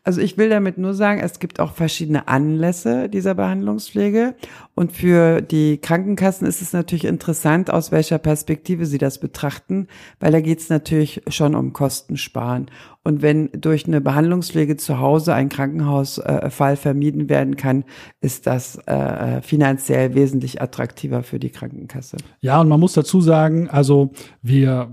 Also 0.04 0.20
ich 0.20 0.38
will 0.38 0.48
damit 0.48 0.78
nur 0.78 0.94
sagen, 0.94 1.20
es 1.20 1.38
gibt 1.38 1.60
auch 1.60 1.72
verschiedene 1.72 2.28
Anlässe 2.28 3.08
dieser 3.08 3.34
Behandlungspflege 3.34 4.34
und 4.74 4.92
für 4.92 5.40
die 5.40 5.78
Krankenkassen 5.78 6.46
ist 6.46 6.62
es 6.62 6.72
natürlich 6.72 7.04
interessant, 7.04 7.70
aus 7.70 7.90
welcher 7.90 8.18
Perspektive 8.18 8.86
sie 8.86 8.98
das 8.98 9.18
betrachten, 9.18 9.88
weil 10.20 10.32
da 10.32 10.40
geht 10.40 10.60
es 10.60 10.68
natürlich 10.68 11.22
schon 11.28 11.54
um 11.54 11.72
Kostensparen. 11.72 12.70
Und 13.04 13.22
wenn 13.22 13.50
durch 13.52 13.86
eine 13.86 14.00
Behandlungspflege 14.00 14.76
zu 14.76 15.00
Hause 15.00 15.34
ein 15.34 15.48
Krankenhausfall 15.48 16.76
vermieden 16.76 17.28
werden 17.28 17.56
kann, 17.56 17.84
ist 18.20 18.46
das 18.46 18.76
äh, 18.86 19.40
finanziell 19.42 20.14
wesentlich 20.14 20.60
attraktiver 20.60 21.22
für 21.22 21.38
die 21.38 21.50
Krankenkasse. 21.50 22.18
Ja, 22.40 22.60
und 22.60 22.68
man 22.68 22.78
muss 22.78 22.92
dazu 22.92 23.20
sagen, 23.20 23.68
also 23.70 24.12
wir 24.42 24.90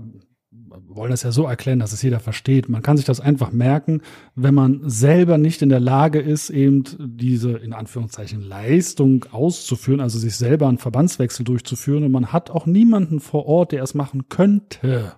wollen 0.88 1.10
das 1.10 1.22
ja 1.22 1.32
so 1.32 1.44
erklären, 1.44 1.78
dass 1.78 1.92
es 1.92 2.02
jeder 2.02 2.20
versteht. 2.20 2.68
Man 2.68 2.82
kann 2.82 2.96
sich 2.96 3.06
das 3.06 3.20
einfach 3.20 3.52
merken, 3.52 4.02
wenn 4.34 4.54
man 4.54 4.80
selber 4.88 5.38
nicht 5.38 5.62
in 5.62 5.68
der 5.68 5.80
Lage 5.80 6.20
ist, 6.20 6.50
eben 6.50 6.84
diese 6.98 7.52
in 7.52 7.72
Anführungszeichen 7.72 8.42
Leistung 8.42 9.26
auszuführen, 9.30 10.00
also 10.00 10.18
sich 10.18 10.36
selber 10.36 10.68
einen 10.68 10.78
Verbandswechsel 10.78 11.44
durchzuführen 11.44 12.04
und 12.04 12.12
man 12.12 12.32
hat 12.32 12.50
auch 12.50 12.66
niemanden 12.66 13.20
vor 13.20 13.46
Ort, 13.46 13.72
der 13.72 13.82
es 13.82 13.94
machen 13.94 14.28
könnte. 14.28 15.14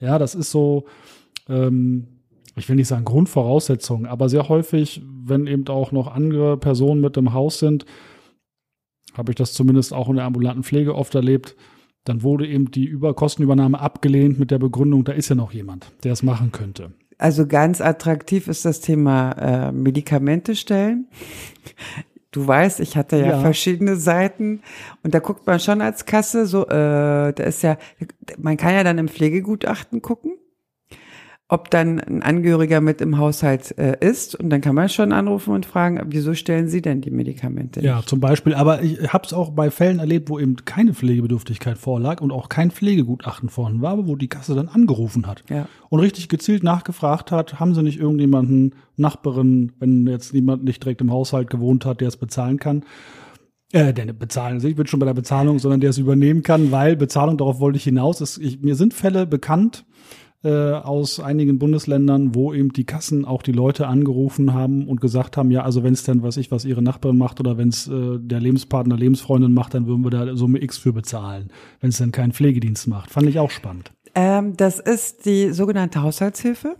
Ja, 0.00 0.18
das 0.18 0.34
ist 0.34 0.50
so, 0.50 0.84
ähm, 1.48 2.08
ich 2.56 2.68
will 2.68 2.76
nicht 2.76 2.88
sagen 2.88 3.04
Grundvoraussetzung, 3.04 4.06
aber 4.06 4.28
sehr 4.28 4.48
häufig, 4.48 5.02
wenn 5.24 5.46
eben 5.46 5.66
auch 5.68 5.92
noch 5.92 6.08
andere 6.08 6.56
Personen 6.56 7.00
mit 7.00 7.16
im 7.16 7.32
Haus 7.32 7.58
sind, 7.58 7.84
habe 9.14 9.32
ich 9.32 9.36
das 9.36 9.52
zumindest 9.52 9.92
auch 9.92 10.08
in 10.08 10.16
der 10.16 10.24
ambulanten 10.24 10.64
Pflege 10.64 10.94
oft 10.94 11.14
erlebt, 11.14 11.56
dann 12.04 12.22
wurde 12.22 12.46
eben 12.46 12.70
die 12.70 12.84
Überkostenübernahme 12.84 13.80
abgelehnt 13.80 14.38
mit 14.38 14.50
der 14.50 14.58
Begründung, 14.58 15.04
da 15.04 15.12
ist 15.12 15.30
ja 15.30 15.34
noch 15.34 15.52
jemand, 15.52 15.90
der 16.04 16.12
es 16.12 16.22
machen 16.22 16.52
könnte. 16.52 16.92
Also 17.18 17.46
ganz 17.46 17.80
attraktiv 17.80 18.48
ist 18.48 18.64
das 18.64 18.80
Thema 18.80 19.32
äh, 19.32 19.72
Medikamente 19.72 20.56
stellen. 20.56 21.06
Du 22.32 22.46
weißt, 22.46 22.80
ich 22.80 22.96
hatte 22.96 23.18
ja, 23.18 23.26
ja, 23.26 23.40
verschiedene 23.40 23.94
Seiten 23.96 24.60
und 25.04 25.14
da 25.14 25.20
guckt 25.20 25.46
man 25.46 25.60
schon 25.60 25.80
als 25.80 26.04
Kasse 26.04 26.46
so, 26.46 26.66
äh, 26.66 27.32
da 27.32 27.44
ist 27.44 27.62
ja, 27.62 27.78
man 28.36 28.56
kann 28.56 28.74
ja 28.74 28.82
dann 28.82 28.98
im 28.98 29.06
Pflegegutachten 29.06 30.02
gucken 30.02 30.32
ob 31.54 31.70
dann 31.70 32.00
ein 32.00 32.22
Angehöriger 32.22 32.80
mit 32.80 33.00
im 33.00 33.16
Haushalt 33.16 33.78
äh, 33.78 33.96
ist. 34.00 34.34
Und 34.34 34.50
dann 34.50 34.60
kann 34.60 34.74
man 34.74 34.88
schon 34.88 35.12
anrufen 35.12 35.54
und 35.54 35.64
fragen, 35.66 36.00
wieso 36.08 36.34
stellen 36.34 36.68
Sie 36.68 36.82
denn 36.82 37.00
die 37.00 37.10
Medikamente 37.10 37.80
nicht? 37.80 37.86
Ja, 37.88 38.02
zum 38.04 38.20
Beispiel. 38.20 38.54
Aber 38.54 38.82
ich 38.82 39.12
habe 39.12 39.24
es 39.24 39.32
auch 39.32 39.50
bei 39.50 39.70
Fällen 39.70 40.00
erlebt, 40.00 40.28
wo 40.28 40.38
eben 40.38 40.56
keine 40.64 40.92
Pflegebedürftigkeit 40.94 41.78
vorlag 41.78 42.20
und 42.20 42.32
auch 42.32 42.48
kein 42.48 42.70
Pflegegutachten 42.72 43.48
vorhanden 43.48 43.80
war, 43.82 43.92
aber 43.92 44.06
wo 44.08 44.16
die 44.16 44.28
Kasse 44.28 44.54
dann 44.54 44.68
angerufen 44.68 45.26
hat 45.26 45.44
Ja. 45.48 45.68
und 45.88 46.00
richtig 46.00 46.28
gezielt 46.28 46.64
nachgefragt 46.64 47.30
hat, 47.30 47.60
haben 47.60 47.74
sie 47.74 47.82
nicht 47.82 47.98
irgendjemanden, 48.00 48.74
Nachbarin, 48.96 49.72
wenn 49.78 50.06
jetzt 50.06 50.34
niemand 50.34 50.64
nicht 50.64 50.82
direkt 50.82 51.00
im 51.00 51.10
Haushalt 51.10 51.50
gewohnt 51.50 51.84
hat, 51.86 52.00
der 52.00 52.08
es 52.08 52.16
bezahlen 52.16 52.58
kann. 52.58 52.84
Äh, 53.72 53.92
der 53.92 54.04
nicht 54.06 54.18
bezahlen, 54.20 54.54
also 54.54 54.68
ich 54.68 54.76
bin 54.76 54.86
schon 54.86 55.00
bei 55.00 55.06
der 55.06 55.14
Bezahlung, 55.14 55.58
sondern 55.58 55.80
der 55.80 55.90
es 55.90 55.98
übernehmen 55.98 56.44
kann, 56.44 56.70
weil 56.70 56.94
Bezahlung, 56.96 57.38
darauf 57.38 57.58
wollte 57.58 57.76
ich 57.76 57.84
hinaus, 57.84 58.20
ist, 58.20 58.38
ich, 58.38 58.60
mir 58.60 58.76
sind 58.76 58.94
Fälle 58.94 59.26
bekannt, 59.26 59.84
äh, 60.44 60.72
aus 60.72 61.20
einigen 61.20 61.58
Bundesländern, 61.58 62.34
wo 62.34 62.52
eben 62.52 62.72
die 62.72 62.84
Kassen 62.84 63.24
auch 63.24 63.42
die 63.42 63.52
Leute 63.52 63.86
angerufen 63.86 64.52
haben 64.52 64.86
und 64.86 65.00
gesagt 65.00 65.36
haben, 65.36 65.50
ja, 65.50 65.62
also 65.62 65.82
wenn 65.82 65.94
es 65.94 66.04
dann, 66.04 66.22
was 66.22 66.36
ich, 66.36 66.50
was 66.50 66.64
ihre 66.64 66.82
Nachbarin 66.82 67.16
macht 67.16 67.40
oder 67.40 67.56
wenn 67.56 67.70
es 67.70 67.88
äh, 67.88 68.18
der 68.18 68.40
Lebenspartner, 68.40 68.96
Lebensfreundin 68.96 69.54
macht, 69.54 69.74
dann 69.74 69.86
würden 69.86 70.04
wir 70.04 70.10
da 70.10 70.36
Summe 70.36 70.62
X 70.62 70.78
für 70.78 70.92
bezahlen, 70.92 71.50
wenn 71.80 71.90
es 71.90 71.98
dann 71.98 72.12
keinen 72.12 72.32
Pflegedienst 72.32 72.86
macht. 72.88 73.10
Fand 73.10 73.26
ich 73.28 73.38
auch 73.38 73.50
spannend. 73.50 73.92
Ähm, 74.14 74.56
das 74.56 74.78
ist 74.78 75.26
die 75.26 75.50
sogenannte 75.50 76.02
Haushaltshilfe. 76.02 76.76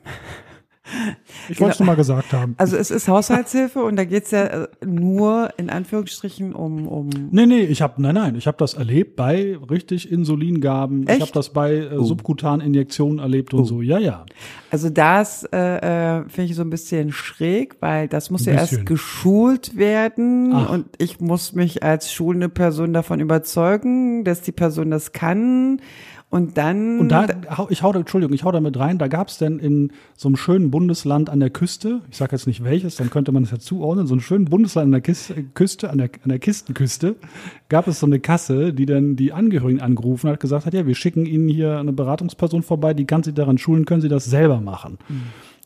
Ich 1.49 1.61
wollte 1.61 1.75
es 1.75 1.79
nur 1.81 1.87
mal 1.87 1.97
gesagt 1.97 2.33
haben. 2.33 2.55
Also 2.59 2.77
es 2.77 2.91
ist 2.91 3.09
Haushaltshilfe 3.09 3.83
und 3.83 3.97
da 3.97 4.05
geht's 4.05 4.31
ja 4.31 4.45
äh, 4.45 4.69
nur 4.85 5.51
in 5.57 5.71
Anführungsstrichen 5.71 6.55
um, 6.55 6.87
um 6.87 7.09
Nee, 7.31 7.47
nee, 7.47 7.61
ich 7.61 7.81
habe 7.81 8.01
nein, 8.03 8.15
nein, 8.15 8.35
ich 8.37 8.47
habe 8.47 8.59
das 8.59 8.75
erlebt 8.75 9.17
bei 9.17 9.57
richtig 9.71 10.11
Insulingaben. 10.11 11.05
Ich 11.05 11.09
Echt? 11.09 11.21
habe 11.23 11.33
das 11.33 11.51
bei 11.51 11.75
äh, 11.75 12.05
Subkutaninjektionen 12.05 13.19
erlebt 13.19 13.55
und 13.55 13.65
so. 13.65 13.81
Ja, 13.81 13.99
ja. 13.99 14.27
Also 14.71 14.91
das 14.91 15.45
äh, 15.53 15.59
äh, 15.59 16.29
finde 16.29 16.51
ich 16.51 16.57
so 16.57 16.63
ein 16.63 16.71
bisschen 16.71 17.13
schräg, 17.13 17.77
weil 17.81 18.09
das 18.09 18.31
muss 18.31 18.47
Ein 18.47 18.55
ja 18.55 18.61
bisschen. 18.61 18.79
erst 18.79 18.87
geschult 18.87 19.77
werden 19.77 20.53
Ach. 20.53 20.71
und 20.71 20.87
ich 20.99 21.21
muss 21.21 21.55
mich 21.55 21.83
als 21.83 22.13
schulende 22.13 22.49
Person 22.49 22.93
davon 22.93 23.21
überzeugen, 23.21 24.25
dass 24.25 24.43
die 24.43 24.53
Person 24.53 24.91
das 24.91 25.13
kann 25.13 25.81
und 26.35 26.59
dann 26.59 26.99
Und 26.99 27.11
da, 27.11 27.29
ich 27.69 27.85
hau 27.85 27.93
da, 27.93 28.01
Entschuldigung, 28.01 28.35
ich 28.35 28.43
hau 28.43 28.51
da 28.51 28.59
mit 28.59 28.77
rein, 28.77 28.99
da 28.99 29.07
gab's 29.07 29.39
denn 29.39 29.61
in 29.61 29.93
so 30.17 30.29
einem 30.29 30.35
schönen 30.37 30.73
Bundesland 30.73 31.31
an 31.31 31.39
der 31.39 31.49
Küste, 31.49 32.01
ich 32.11 32.17
sage 32.17 32.35
jetzt 32.35 32.49
nicht 32.49 32.65
welches, 32.65 32.97
dann 32.97 33.09
könnte 33.09 33.31
man 33.31 33.45
es 33.45 33.53
ja 33.53 33.61
zuordnen, 33.61 34.09
so 34.09 34.15
einem 34.15 34.21
schönen 34.21 34.47
Bundesland 34.47 34.87
an 34.87 34.91
der 34.91 35.01
Kis 35.01 35.33
Küste, 35.55 35.91
an 35.91 35.99
der, 35.99 36.11
an 36.25 36.31
der 36.31 36.41
Kistenküste, 36.41 37.15
gab 37.69 37.87
es 37.87 38.01
so 38.01 38.07
eine 38.07 38.19
Kasse, 38.19 38.73
die 38.73 38.85
dann 38.85 39.15
die 39.15 39.33
Angehörigen 39.33 39.81
angerufen 39.81 40.29
hat, 40.29 40.41
gesagt 40.41 40.67
hat, 40.67 40.75
ja, 40.75 40.89
wir 40.89 40.97
schicken 40.97 41.25
Ihnen 41.25 41.49
hier 41.49 41.79
eine 41.79 41.93
Beratungsperson 41.93 42.65
vorbei, 42.65 42.95
die 42.95 43.05
kann 43.05 43.23
Sie 43.23 43.33
daran 43.33 43.57
schulen, 43.57 43.85
können 43.85 44.01
Sie 44.01 44.09
das 44.09 44.25
selber 44.25 44.61
machen. 44.61 44.99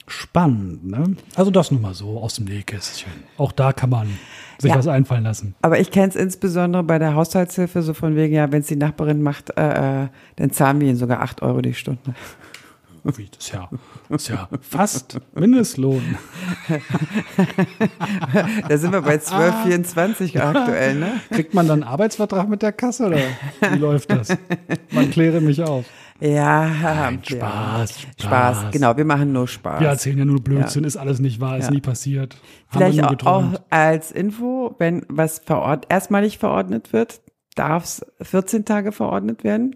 Spannend, 0.06 0.87
ne? 0.87 1.16
Also 1.34 1.50
das 1.50 1.70
nur 1.70 1.80
mal 1.80 1.94
so 1.94 2.18
aus 2.18 2.34
dem 2.34 2.44
Nähkästchen. 2.44 3.12
Auch 3.38 3.52
da 3.52 3.72
kann 3.72 3.88
man 3.88 4.08
sich 4.58 4.70
Ja. 4.70 4.76
was 4.78 4.86
einfallen 4.88 5.24
lassen. 5.24 5.54
Aber 5.62 5.78
ich 5.78 5.90
kenne 5.90 6.08
es 6.08 6.16
insbesondere 6.16 6.82
bei 6.82 6.98
der 6.98 7.14
Haushaltshilfe 7.14 7.82
so 7.82 7.94
von 7.94 8.16
wegen, 8.16 8.34
ja, 8.34 8.50
wenn 8.52 8.60
es 8.60 8.66
die 8.66 8.76
Nachbarin 8.76 9.22
macht, 9.22 9.56
äh, 9.56 10.04
äh, 10.04 10.08
dann 10.36 10.50
zahlen 10.50 10.80
wir 10.80 10.88
ihnen 10.88 10.96
sogar 10.98 11.20
acht 11.22 11.42
Euro 11.42 11.60
die 11.60 11.74
Stunde. 11.74 12.00
Wie, 13.04 13.26
das 13.26 13.38
ist 13.46 13.52
ja, 13.52 13.70
das 14.10 14.22
ist 14.22 14.28
ja 14.28 14.48
fast 14.60 15.18
Mindestlohn. 15.34 16.02
Da 18.68 18.76
sind 18.76 18.92
wir 18.92 19.00
bei 19.02 19.16
12,24 19.16 20.38
aktuell, 20.40 20.94
ne? 20.96 21.12
Kriegt 21.30 21.54
man 21.54 21.66
dann 21.68 21.82
einen 21.82 21.90
Arbeitsvertrag 21.90 22.48
mit 22.48 22.62
der 22.62 22.72
Kasse 22.72 23.06
oder 23.06 23.18
wie 23.72 23.78
läuft 23.78 24.10
das? 24.10 24.28
Man 24.90 25.10
kläre 25.10 25.40
mich 25.40 25.62
auf. 25.62 25.86
Ja, 26.20 26.66
Nein, 26.82 27.20
ja. 27.25 27.37
Spaß, 27.37 27.90
Spaß. 28.00 28.06
Spaß. 28.58 28.64
Genau, 28.72 28.96
wir 28.96 29.04
machen 29.04 29.32
nur 29.32 29.46
Spaß. 29.46 29.80
Wir 29.80 29.88
erzählen 29.88 30.18
ja 30.18 30.25
nur 30.25 30.42
Blödsinn, 30.42 30.84
ist 30.84 30.96
alles 30.96 31.20
nicht 31.20 31.40
wahr, 31.40 31.58
ist 31.58 31.66
Ja. 31.66 31.70
nie 31.70 31.80
passiert. 31.80 32.37
Vielleicht 32.68 33.02
auch, 33.04 33.10
geträumt. 33.10 33.60
als 33.70 34.10
Info, 34.10 34.75
wenn 34.78 35.02
was 35.08 35.38
verord 35.38 35.87
erstmalig 35.88 36.38
verordnet 36.38 36.92
wird, 36.92 37.20
darf 37.54 37.84
es 37.84 38.06
14 38.22 38.64
Tage 38.64 38.90
verordnet 38.92 39.44
werden, 39.44 39.75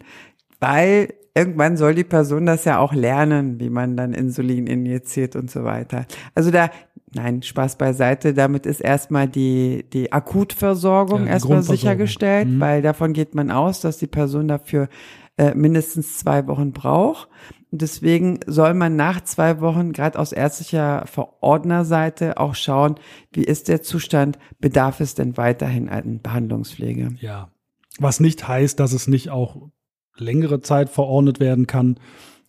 weil 0.61 1.15
irgendwann 1.35 1.77
soll 1.77 1.95
die 1.95 2.05
Person 2.05 2.45
das 2.47 2.65
ja 2.65 2.79
auch 2.79 2.93
lernen, 2.93 3.59
wie 3.61 3.71
man 3.71 3.97
dann 3.97 4.13
Insulin 4.13 4.67
injiziert 4.67 5.35
und 5.37 5.51
so 5.51 5.65
weiter. 5.65 6.07
Also 6.35 6.51
da, 6.51 6.71
nein, 7.15 7.43
Spaß 7.43 7.77
beiseite, 7.79 8.35
damit 8.35 8.67
ist 8.67 8.81
erstmal 8.81 9.29
die, 9.29 9.85
die 9.93 10.13
Akutversorgung 10.13 11.21
Ja, 11.21 11.25
die 11.27 11.31
erstmal 11.33 11.63
sichergestellt, 11.63 12.49
Mhm. 12.49 12.61
weil 12.61 12.83
davon 12.83 13.13
geht 13.15 13.35
man 13.35 13.51
aus, 13.51 13.81
dass 13.81 13.99
die 13.99 14.07
Person 14.07 14.47
dafür 14.49 14.89
äh, 15.37 15.55
mindestens 15.55 16.19
zwei 16.19 16.47
Wochen 16.47 16.73
braucht. 16.73 17.29
Deswegen 17.71 18.41
soll 18.47 18.75
man 18.75 18.97
nach 18.97 19.23
zwei 19.23 19.61
Wochen 19.61 19.93
gerade 19.93 20.19
aus 20.19 20.33
ärztlicher 20.33 21.07
Verordnerseite 21.07 22.39
auch 22.39 22.55
schauen, 22.55 22.97
wie 23.33 23.45
ist 23.45 23.69
der 23.69 23.81
Zustand, 23.81 24.39
bedarf 24.61 25.01
es 25.01 25.15
denn 25.15 25.39
weiterhin 25.39 25.89
an 25.89 26.21
Behandlungspflege. 26.21 27.15
Ja. 27.21 27.51
Was 27.99 28.21
nicht 28.21 28.47
heißt, 28.47 28.79
dass 28.79 28.93
es 28.93 29.09
nicht 29.09 29.31
auch 29.31 29.71
längere 30.17 30.61
Zeit 30.61 30.91
verordnet 30.91 31.41
werden 31.41 31.67
kann. 31.67 31.99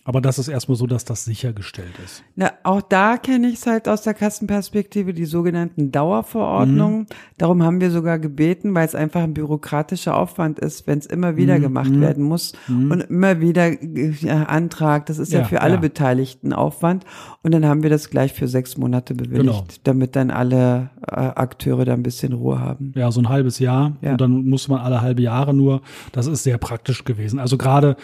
Aber 0.06 0.20
das 0.20 0.38
ist 0.38 0.50
erstmal 0.50 0.76
so, 0.76 0.86
dass 0.86 1.06
das 1.06 1.24
sichergestellt 1.24 1.94
ist. 2.04 2.24
Na, 2.36 2.52
auch 2.64 2.82
da 2.82 3.18
kenne 3.18 3.48
ich 3.48 3.56
es 3.56 3.68
halt 3.68 3.88
aus 3.88 4.02
der 4.02 4.14
Kassenperspektive, 4.14 5.14
die 5.14 5.24
sogenannten 5.24 5.92
Dauerverordnungen. 5.94 7.08
Darum 7.38 7.64
haben 7.64 7.80
wir 7.80 7.90
sogar 7.90 8.20
gebeten, 8.20 8.76
weil 8.76 8.86
es 8.86 8.96
einfach 8.96 9.22
ein 9.22 9.34
bürokratischer 9.34 10.18
Aufwand 10.18 10.60
ist, 10.60 10.88
wenn 10.88 11.00
es 11.00 11.06
immer 11.06 11.38
wieder 11.38 11.60
gemacht 11.60 11.98
werden 12.00 12.24
muss 12.26 12.54
und 12.68 13.02
immer 13.10 13.40
wieder 13.40 13.68
äh, 13.82 14.12
ja, 14.20 14.44
Antrag. 14.44 15.06
Das 15.06 15.20
ist 15.20 15.32
ja, 15.32 15.40
Ja, 15.40 15.46
für 15.46 15.62
alle 15.62 15.76
ja. 15.76 15.80
Beteiligten 15.80 16.52
Aufwand. 16.54 17.06
Und 17.42 17.54
dann 17.54 17.66
haben 17.66 17.82
wir 17.84 17.90
das 17.90 18.10
gleich 18.10 18.34
für 18.34 18.48
sechs 18.48 18.78
Monate 18.78 19.14
bewilligt, 19.16 19.44
Genau. 19.44 19.64
damit 19.84 20.16
dann 20.16 20.32
alle 20.32 20.90
äh, 21.08 21.16
Akteure 21.16 21.86
da 21.86 21.94
ein 21.94 22.04
bisschen 22.04 22.34
Ruhe 22.34 22.60
haben. 22.60 22.92
Ja, 22.96 23.12
so 23.12 23.22
ein 23.22 23.30
halbes 23.30 23.60
Jahr. 23.60 23.94
Ja. 24.02 24.12
Und 24.12 24.22
dann 24.22 24.50
muss 24.50 24.68
man 24.68 24.80
alle 24.82 25.02
halbe 25.02 25.22
Jahre 25.22 25.54
nur. 25.54 25.82
Das 26.12 26.28
ist 26.28 26.44
sehr 26.44 26.58
praktisch 26.58 27.04
gewesen. 27.06 27.40
Also 27.40 27.58
gerade 27.58 27.96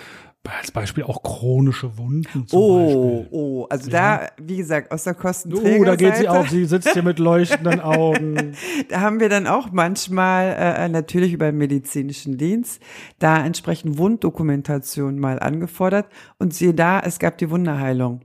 als 0.47 0.71
Beispiel 0.71 1.03
auch 1.03 1.21
chronische 1.21 1.97
Wunden 1.97 2.47
zum 2.47 2.59
Oh, 2.59 2.77
Beispiel. 3.19 3.27
oh, 3.31 3.67
also 3.69 3.91
da, 3.91 4.27
wie 4.41 4.57
gesagt, 4.57 4.91
aus 4.91 5.03
der 5.03 5.15
Oh, 5.17 5.21
Kostenträgerseite. 5.21 5.85
da 5.85 5.95
geht 5.95 6.15
sie 6.15 6.27
auf. 6.29 6.49
Sie 6.49 6.65
sitzt 6.65 6.89
hier 6.93 7.03
mit 7.03 7.19
leuchtenden 7.19 7.81
Augen. 7.81 8.53
Da 8.89 9.01
haben 9.01 9.19
wir 9.19 9.29
dann 9.29 9.47
auch 9.47 9.71
manchmal 9.71 10.55
äh, 10.57 10.89
natürlich 10.89 11.33
über 11.33 11.47
den 11.47 11.57
medizinischen 11.57 12.37
Dienst 12.37 12.81
da 13.19 13.45
entsprechend 13.45 13.97
Wunddokumentation 13.97 15.19
mal 15.19 15.39
angefordert 15.39 16.07
und 16.39 16.53
siehe 16.53 16.73
da, 16.73 16.99
es 17.01 17.19
gab 17.19 17.37
die 17.37 17.49
Wunderheilung. 17.51 18.21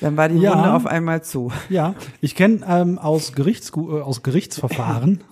Dann 0.00 0.16
war 0.16 0.28
die 0.28 0.38
Ja. 0.38 0.52
Wunde 0.54 0.74
auf 0.74 0.86
einmal 0.86 1.22
zu. 1.22 1.50
Ja, 1.70 1.94
ich 2.20 2.34
kenne 2.34 2.60
ähm, 2.68 2.98
aus, 2.98 3.32
Gerichts, 3.32 3.72
äh, 3.76 3.80
aus 3.80 4.22
Gerichtsverfahren, 4.22 5.24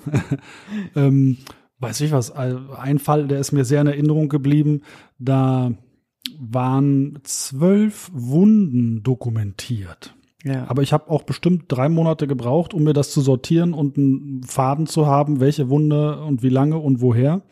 ähm, 0.96 1.38
weiß 1.80 2.00
ich 2.00 2.12
was, 2.12 2.30
äh, 2.30 2.54
ein 2.78 2.98
Fall, 2.98 3.26
der 3.28 3.38
ist 3.38 3.52
mir 3.52 3.64
sehr 3.64 3.80
in 3.82 3.86
Erinnerung 3.88 4.28
geblieben. 4.28 4.82
Da 5.18 5.72
waren 6.38 7.18
zwölf 7.24 8.10
Wunden 8.12 9.02
dokumentiert. 9.02 10.14
Ja. 10.44 10.66
Aber 10.68 10.82
ich 10.82 10.92
habe 10.92 11.10
auch 11.10 11.22
bestimmt 11.22 11.64
drei 11.68 11.88
Monate 11.88 12.26
gebraucht, 12.26 12.74
um 12.74 12.82
mir 12.82 12.92
das 12.92 13.12
zu 13.12 13.20
sortieren 13.20 13.74
und 13.74 13.96
einen 13.96 14.42
Faden 14.42 14.86
zu 14.86 15.06
haben, 15.06 15.40
welche 15.40 15.68
Wunde 15.68 16.20
und 16.22 16.42
wie 16.42 16.48
lange 16.48 16.78
und 16.78 17.00
woher. 17.00 17.42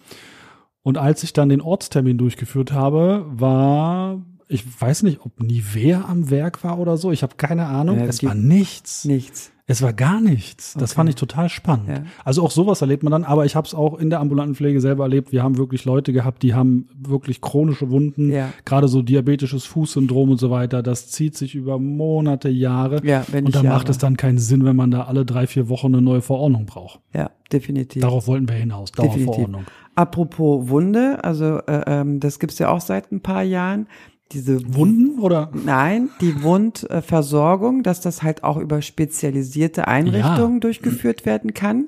Und 0.83 0.99
als 0.99 1.23
ich 1.23 1.33
dann 1.33 1.49
den 1.49 1.61
Ortstermin 1.61 2.19
durchgeführt 2.19 2.73
habe, 2.73 3.27
war, 3.29 4.25
ich 4.49 4.65
weiß 4.81 5.03
nicht, 5.05 5.21
ob 5.25 5.41
Nivea 5.41 6.07
am 6.09 6.31
Werk 6.31 6.65
war 6.65 6.79
oder 6.79 6.97
so. 6.97 7.13
Ich 7.13 7.23
habe 7.23 7.37
keine 7.37 7.67
Ahnung. 7.67 7.99
Ja, 7.99 8.07
es 8.07 8.25
war 8.25 8.35
nichts. 8.35 9.05
Nichts. 9.05 9.53
Es 9.71 9.83
war 9.83 9.93
gar 9.93 10.21
nichts. 10.21 10.75
Das 10.75 10.91
Okay. 10.91 10.97
fand 10.97 11.09
ich 11.11 11.15
total 11.15 11.49
spannend. 11.49 11.89
Ja. 11.89 12.03
Also 12.25 12.43
auch 12.43 12.51
sowas 12.51 12.81
erlebt 12.81 13.03
man 13.05 13.13
dann, 13.13 13.25
aber 13.25 13.47
ich 13.47 13.55
habe 13.55 13.67
es 13.67 13.75
auch 13.75 13.99
in 13.99 14.11
der 14.11 14.19
ambulanten 14.21 14.55
Pflege 14.57 14.81
selber 14.81 15.05
erlebt. 15.05 15.31
Wir 15.31 15.43
haben 15.43 15.57
wirklich 15.59 15.85
Leute 15.85 16.13
gehabt, 16.13 16.43
die 16.43 16.55
haben 16.55 16.89
wirklich 16.99 17.41
chronische 17.41 17.89
Wunden, 17.91 18.31
Ja. 18.33 18.51
gerade 18.65 18.89
so 18.89 19.01
diabetisches 19.03 19.65
Fußsyndrom 19.67 20.31
und 20.31 20.39
so 20.39 20.51
weiter. 20.51 20.83
Das 20.83 21.09
zieht 21.11 21.37
sich 21.37 21.55
über 21.55 21.79
Monate, 21.79 22.49
Jahre. 22.49 23.01
Ja, 23.07 23.25
wenn 23.31 23.47
und 23.47 23.55
dann 23.55 23.67
macht 23.67 23.89
es 23.89 23.99
dann 23.99 24.17
keinen 24.17 24.39
Sinn, 24.39 24.65
wenn 24.65 24.77
man 24.77 24.91
da 24.91 25.05
alle 25.05 25.25
drei, 25.25 25.47
vier 25.47 25.69
Wochen 25.69 25.87
eine 25.89 26.03
neue 26.03 26.21
Verordnung 26.23 26.67
braucht. 26.67 27.01
Ja, 27.15 27.31
definitiv. 27.53 28.03
Darauf 28.03 28.27
wollten 28.27 28.49
wir 28.49 28.57
hinaus. 28.57 28.91
Definitiv. 28.93 29.27
Dauerverordnung. 29.27 29.65
Apropos 29.95 30.69
Wunde, 30.69 31.23
also 31.23 31.59
äh, 31.67 31.83
ähm, 31.87 32.21
das 32.21 32.39
gibt's 32.39 32.59
ja 32.59 32.71
auch 32.71 32.81
seit 32.81 33.13
ein 33.13 33.21
paar 33.21 33.43
Jahren. 33.43 33.87
Diese 34.33 34.75
Wunden 34.75 35.19
oder? 35.19 35.51
Nein, 35.53 36.11
die 36.21 36.43
Wundversorgung, 36.43 37.83
dass 37.83 38.01
das 38.01 38.23
halt 38.23 38.45
auch 38.45 38.57
über 38.57 38.81
spezialisierte 38.81 39.89
Einrichtungen 39.89 40.61
durchgeführt 40.61 41.27
werden 41.27 41.53
kann. 41.53 41.87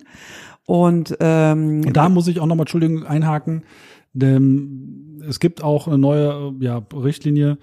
Und, 0.66 1.16
ähm, 1.20 1.82
Und 1.86 1.96
da 1.96 2.08
muss 2.08 2.28
ich 2.28 2.40
auch 2.40 2.46
nochmal, 2.46 2.64
Entschuldigung, 2.64 3.04
einhaken. 3.04 3.62
Denn 4.12 5.22
es 5.28 5.40
gibt 5.40 5.62
auch 5.62 5.86
eine 5.86 5.98
neue 5.98 6.54
ja, 6.60 6.82
Richtlinie, 6.94 7.58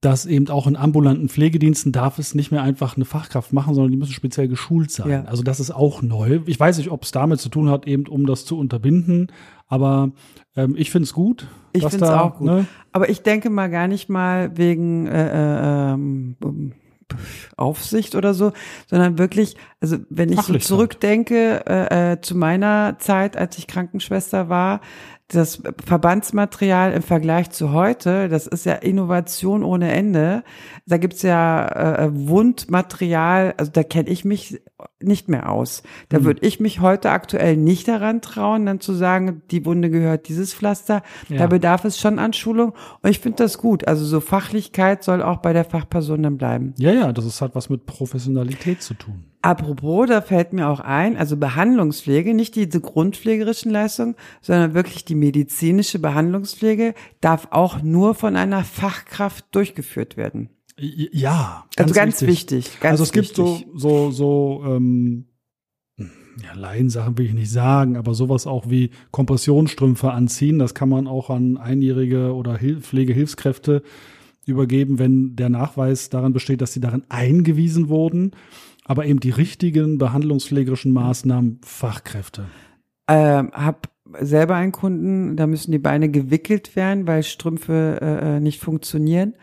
dass 0.00 0.24
eben 0.24 0.48
auch 0.48 0.66
in 0.66 0.76
ambulanten 0.76 1.28
Pflegediensten 1.28 1.92
darf 1.92 2.18
es 2.18 2.34
nicht 2.34 2.50
mehr 2.50 2.62
einfach 2.62 2.96
eine 2.96 3.04
Fachkraft 3.04 3.52
machen, 3.52 3.74
sondern 3.74 3.92
die 3.92 3.98
müssen 3.98 4.14
speziell 4.14 4.48
geschult 4.48 4.90
sein. 4.90 5.10
Ja. 5.10 5.24
Also 5.24 5.42
das 5.42 5.60
ist 5.60 5.70
auch 5.70 6.00
neu. 6.00 6.40
Ich 6.46 6.58
weiß 6.58 6.78
nicht, 6.78 6.90
ob 6.90 7.02
es 7.02 7.10
damit 7.10 7.40
zu 7.40 7.50
tun 7.50 7.68
hat, 7.68 7.86
eben 7.86 8.06
um 8.06 8.26
das 8.26 8.46
zu 8.46 8.58
unterbinden, 8.58 9.30
aber 9.68 10.12
ähm, 10.56 10.74
ich 10.76 10.90
finde 10.90 11.04
es 11.04 11.12
gut. 11.12 11.48
Ich 11.72 11.86
finde 11.86 12.04
es 12.04 12.10
auch 12.10 12.38
gut. 12.38 12.46
Ne, 12.46 12.66
Aber 12.92 13.08
ich 13.10 13.22
denke 13.22 13.50
mal 13.50 13.68
gar 13.68 13.88
nicht 13.88 14.08
mal 14.08 14.56
wegen 14.56 15.06
äh, 15.06 15.90
äh, 15.90 15.92
ähm, 15.92 16.36
Aufsicht 17.56 18.14
oder 18.14 18.34
so, 18.34 18.52
sondern 18.86 19.18
wirklich, 19.18 19.56
also 19.80 19.96
wenn 20.10 20.30
ich 20.30 20.40
so 20.42 20.58
zurückdenke 20.58 21.64
äh, 21.66 22.12
äh, 22.12 22.20
zu 22.20 22.36
meiner 22.36 22.96
Zeit, 22.98 23.36
als 23.36 23.56
ich 23.56 23.66
Krankenschwester 23.66 24.48
war, 24.48 24.80
das 25.28 25.62
Verbandsmaterial 25.86 26.92
im 26.92 27.02
Vergleich 27.02 27.50
zu 27.50 27.72
heute, 27.72 28.28
das 28.28 28.48
ist 28.48 28.66
ja 28.66 28.74
Innovation 28.74 29.62
ohne 29.62 29.92
Ende. 29.92 30.42
Da 30.86 30.98
gibt's 30.98 31.22
ja 31.22 31.68
äh, 31.68 32.10
Wundmaterial, 32.12 33.54
also 33.56 33.70
da 33.70 33.84
kenne 33.84 34.08
ich 34.10 34.24
mich 34.24 34.60
nicht 35.00 35.28
mehr 35.28 35.48
aus. 35.50 35.82
Da 36.08 36.18
Hm. 36.18 36.24
würde 36.24 36.46
ich 36.46 36.58
mich 36.58 36.80
heute 36.80 37.10
aktuell 37.10 37.56
nicht 37.56 37.86
daran 37.88 38.20
trauen, 38.22 38.66
dann 38.66 38.80
zu 38.80 38.92
sagen, 38.92 39.42
die 39.50 39.64
Wunde 39.64 39.88
gehört 39.88 40.28
dieses 40.28 40.52
Pflaster. 40.52 41.02
Ja. 41.28 41.38
Da 41.38 41.46
bedarf 41.46 41.84
es 41.84 41.98
schon 41.98 42.18
an 42.18 42.32
Schulung. 42.32 42.74
Und 43.00 43.10
ich 43.10 43.20
finde 43.20 43.36
das 43.44 43.56
gut. 43.58 43.86
Also 43.86 44.04
so 44.04 44.20
Fachlichkeit 44.20 45.04
soll 45.04 45.22
auch 45.22 45.38
bei 45.38 45.52
der 45.52 45.64
Fachperson 45.64 46.22
dann 46.24 46.38
bleiben. 46.38 46.74
ja, 46.76 46.92
ja, 46.92 47.12
das 47.12 47.24
ist, 47.24 47.40
hat 47.40 47.54
was 47.54 47.70
mit 47.70 47.86
Professionalität 47.86 48.82
zu 48.82 48.94
tun. 48.94 49.29
Apropos, 49.42 50.06
da 50.06 50.20
fällt 50.20 50.52
mir 50.52 50.68
auch 50.68 50.80
ein, 50.80 51.16
also 51.16 51.36
Behandlungspflege, 51.36 52.34
nicht 52.34 52.56
diese 52.56 52.80
grundpflegerischen 52.80 53.70
Leistungen, 53.70 54.14
sondern 54.42 54.74
wirklich 54.74 55.06
die 55.06 55.14
medizinische 55.14 55.98
Behandlungspflege 55.98 56.94
darf 57.22 57.48
auch 57.50 57.80
nur 57.82 58.14
von 58.14 58.36
einer 58.36 58.64
Fachkraft 58.64 59.46
durchgeführt 59.52 60.18
werden. 60.18 60.50
Ja, 60.76 61.66
also 61.76 61.94
ganz 61.94 62.22
wichtig. 62.22 62.80
ganz 62.80 62.92
also 62.92 63.04
es 63.04 63.12
gibt 63.12 63.38
wichtig. 63.38 63.66
so, 63.74 64.10
so, 64.10 64.10
so, 64.10 64.62
ähm, 64.66 65.26
ja, 65.96 66.54
Laiensachen 66.54 67.18
will 67.18 67.26
ich 67.26 67.34
nicht 67.34 67.50
sagen, 67.50 67.96
aber 67.96 68.14
sowas 68.14 68.46
auch 68.46 68.68
wie 68.70 68.90
Kompressionsstrümpfe 69.10 70.10
anziehen, 70.10 70.58
das 70.58 70.74
kann 70.74 70.88
man 70.88 71.06
auch 71.06 71.28
an 71.30 71.56
Einjährige 71.56 72.34
oder 72.34 72.56
Hil 72.56 72.80
Pflegehilfskräfte 72.80 73.82
übergeben, 74.46 74.98
wenn 74.98 75.36
der 75.36 75.48
Nachweis 75.48 76.10
daran 76.10 76.32
besteht, 76.32 76.60
dass 76.60 76.72
sie 76.72 76.80
darin 76.80 77.04
eingewiesen 77.08 77.88
wurden. 77.88 78.32
Aber 78.84 79.06
eben 79.06 79.20
die 79.20 79.30
richtigen 79.30 79.98
behandlungspflegerischen 79.98 80.92
Maßnahmen 80.92 81.60
Fachkräfte. 81.62 82.46
ähm, 83.08 83.50
hab 83.52 83.88
selber 84.18 84.56
einen 84.56 84.72
Kunden, 84.72 85.36
da 85.36 85.46
müssen 85.46 85.72
die 85.72 85.78
Beine 85.78 86.08
gewickelt 86.08 86.74
werden, 86.74 87.06
weil 87.06 87.22
Strümpfe 87.22 87.98
äh, 88.00 88.36
äh, 88.36 88.40
nicht 88.40 88.60
funktionieren. 88.60 89.34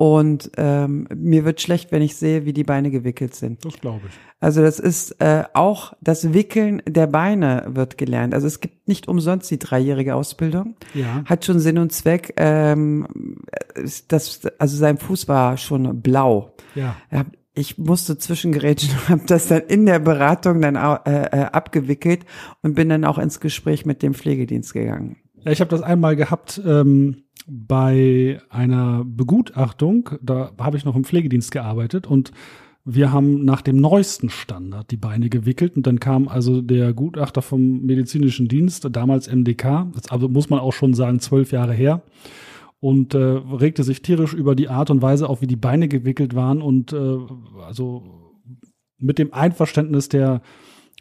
Und 0.00 0.52
ähm, 0.56 1.06
mir 1.14 1.44
wird 1.44 1.60
schlecht, 1.60 1.92
wenn 1.92 2.00
ich 2.00 2.16
sehe, 2.16 2.46
wie 2.46 2.54
die 2.54 2.64
Beine 2.64 2.90
gewickelt 2.90 3.34
sind. 3.34 3.62
Das 3.66 3.78
glaube 3.78 4.06
ich. 4.08 4.14
Also 4.40 4.62
das 4.62 4.78
ist 4.78 5.20
äh, 5.20 5.44
auch 5.52 5.92
das 6.00 6.32
Wickeln 6.32 6.80
der 6.88 7.06
Beine 7.06 7.66
wird 7.68 7.98
gelernt. 7.98 8.32
Also 8.32 8.46
es 8.46 8.60
gibt 8.60 8.88
nicht 8.88 9.08
umsonst 9.08 9.50
die 9.50 9.58
dreijährige 9.58 10.14
Ausbildung. 10.14 10.74
Ja. 10.94 11.22
Hat 11.26 11.44
schon 11.44 11.60
Sinn 11.60 11.76
und 11.76 11.92
Zweck. 11.92 12.32
Ähm, 12.38 13.42
das, 14.08 14.40
also 14.58 14.74
sein 14.74 14.96
Fuß 14.96 15.28
war 15.28 15.58
schon 15.58 16.00
blau. 16.00 16.54
Ja. 16.74 16.96
Ich 17.52 17.76
musste 17.76 18.16
zwischengerätschen 18.16 18.94
und 18.94 19.08
habe 19.10 19.22
das 19.26 19.48
dann 19.48 19.64
in 19.68 19.84
der 19.84 19.98
Beratung 19.98 20.62
dann 20.62 20.76
äh, 20.76 21.24
äh, 21.24 21.44
abgewickelt 21.52 22.24
und 22.62 22.74
bin 22.74 22.88
dann 22.88 23.04
auch 23.04 23.18
ins 23.18 23.38
Gespräch 23.38 23.84
mit 23.84 24.02
dem 24.02 24.14
Pflegedienst 24.14 24.72
gegangen. 24.72 25.16
Ja, 25.44 25.52
Ich 25.52 25.60
habe 25.60 25.70
das 25.70 25.82
einmal 25.82 26.16
gehabt 26.16 26.60
ähm, 26.64 27.24
bei 27.46 28.40
einer 28.50 29.04
Begutachtung. 29.04 30.10
Da 30.22 30.52
habe 30.58 30.76
ich 30.76 30.84
noch 30.84 30.96
im 30.96 31.04
Pflegedienst 31.04 31.50
gearbeitet 31.50 32.06
und 32.06 32.32
wir 32.84 33.12
haben 33.12 33.44
nach 33.44 33.60
dem 33.60 33.76
neuesten 33.76 34.30
Standard 34.30 34.90
die 34.90 34.96
Beine 34.96 35.28
gewickelt 35.28 35.76
und 35.76 35.86
dann 35.86 36.00
kam 36.00 36.28
also 36.28 36.62
der 36.62 36.92
Gutachter 36.94 37.42
vom 37.42 37.82
medizinischen 37.82 38.48
Dienst, 38.48 38.86
damals 38.90 39.30
MDK, 39.30 39.92
also 40.08 40.28
muss 40.28 40.48
man 40.48 40.60
auch 40.60 40.72
schon 40.72 40.94
sagen, 40.94 41.20
zwölf 41.20 41.52
Jahre 41.52 41.74
her, 41.74 42.02
und 42.80 43.14
äh, 43.14 43.18
regte 43.18 43.84
sich 43.84 44.00
tierisch 44.00 44.32
über 44.32 44.54
die 44.54 44.68
Art 44.70 44.90
und 44.90 45.02
Weise 45.02 45.28
auf, 45.28 45.42
wie 45.42 45.46
die 45.46 45.56
Beine 45.56 45.88
gewickelt 45.88 46.34
waren 46.34 46.62
und 46.62 46.94
äh, 46.94 47.18
also 47.66 48.02
mit 48.98 49.18
dem 49.18 49.34
Einverständnis 49.34 50.08
der 50.08 50.40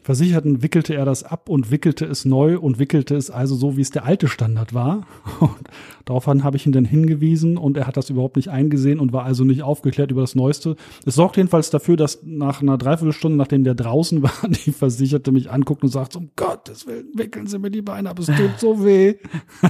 Versicherten 0.02 0.64
wickelte 0.64 0.96
er 0.96 1.06
das 1.06 1.24
ab 1.24 1.50
und 1.50 1.72
wickelte 1.72 2.06
es 2.06 2.26
neu 2.26 2.58
und 2.58 2.80
wickelte 2.80 3.16
es 3.16 3.30
also 3.30 3.56
so, 3.56 3.78
wie 3.78 3.82
es 3.82 3.90
der 3.90 4.06
alte 4.06 4.28
Standard 4.28 4.74
war. 4.74 5.06
Und 5.40 5.70
daraufhin 6.06 6.44
habe 6.44 6.58
ich 6.58 6.66
ihn 6.66 6.72
dann 6.72 6.86
hingewiesen 6.86 7.58
und 7.58 7.78
er 7.78 7.86
hat 7.86 7.98
das 7.98 8.10
überhaupt 8.10 8.36
nicht 8.36 8.50
eingesehen 8.50 9.00
und 9.00 9.14
war 9.14 9.24
also 9.24 9.44
nicht 9.44 9.62
aufgeklärt 9.62 10.12
über 10.12 10.22
das 10.22 10.36
Neueste. 10.36 10.76
Es 11.06 11.16
sorgt 11.16 11.38
jedenfalls 11.38 11.70
dafür, 11.70 11.98
dass 11.98 12.20
nach 12.24 12.62
einer 12.62 12.78
Dreiviertelstunde, 12.78 13.38
nachdem 13.38 13.64
der 13.64 13.76
draußen 13.76 14.24
war, 14.24 14.32
die 14.66 14.72
Versicherte 14.72 15.32
mich 15.32 15.52
anguckt 15.52 15.84
und 15.84 15.90
sagt, 15.90 16.16
um 16.16 16.32
Gottes 16.36 16.88
Willen, 16.88 17.08
wickeln 17.14 17.48
Sie 17.48 17.60
mir 17.60 17.72
die 17.72 17.82
Beine 17.82 18.10
ab, 18.10 18.20
es 18.20 18.28
tut 18.28 18.58
so 18.58 18.84
weh. 18.84 19.16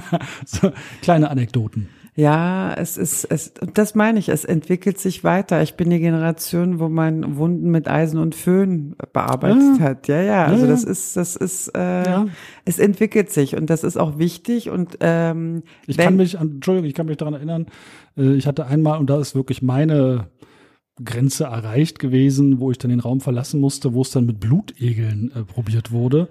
so, 0.46 0.72
kleine 1.02 1.30
Anekdoten. 1.30 1.88
Ja, 2.20 2.74
es 2.74 2.96
ist, 2.98 3.24
es, 3.24 3.52
und 3.60 3.78
das 3.78 3.94
meine 3.94 4.18
ich, 4.18 4.28
es 4.28 4.44
entwickelt 4.44 4.98
sich 4.98 5.24
weiter. 5.24 5.62
Ich 5.62 5.74
bin 5.74 5.88
die 5.90 5.98
Generation, 6.00 6.78
wo 6.78 6.88
man 6.88 7.36
Wunden 7.38 7.70
mit 7.70 7.88
Eisen 7.88 8.18
und 8.18 8.34
Föhn 8.34 8.94
bearbeitet 9.12 9.78
Ja. 9.78 9.84
hat. 9.84 10.08
Ja, 10.08 10.20
ja, 10.20 10.44
also 10.44 10.64
Ja, 10.64 10.64
ja. 10.66 10.70
das 10.70 10.84
ist, 10.84 11.16
das 11.16 11.36
ist, 11.36 11.68
äh, 11.68 12.24
es 12.64 12.78
entwickelt 12.78 13.30
sich 13.30 13.56
und 13.56 13.70
das 13.70 13.84
ist 13.84 13.96
auch 13.96 14.18
wichtig 14.18 14.68
und 14.70 14.98
ähm, 15.00 15.62
Ich 15.86 15.96
kann 15.96 16.16
mich 16.16 16.38
an, 16.38 16.50
Entschuldigung, 16.56 16.88
ich 16.88 16.94
kann 16.94 17.06
mich 17.06 17.16
daran 17.16 17.34
erinnern, 17.34 17.66
äh, 18.16 18.34
ich 18.34 18.46
hatte 18.46 18.66
einmal, 18.66 18.98
und 18.98 19.08
da 19.08 19.18
ist 19.20 19.34
wirklich 19.34 19.62
meine 19.62 20.26
Grenze 21.02 21.44
erreicht 21.44 21.98
gewesen, 21.98 22.60
wo 22.60 22.70
ich 22.70 22.76
dann 22.76 22.90
den 22.90 23.00
Raum 23.00 23.20
verlassen 23.20 23.60
musste, 23.60 23.94
wo 23.94 24.02
es 24.02 24.10
dann 24.10 24.26
mit 24.26 24.38
Blutegeln 24.40 25.32
äh, 25.34 25.44
probiert 25.44 25.92
wurde. 25.92 26.28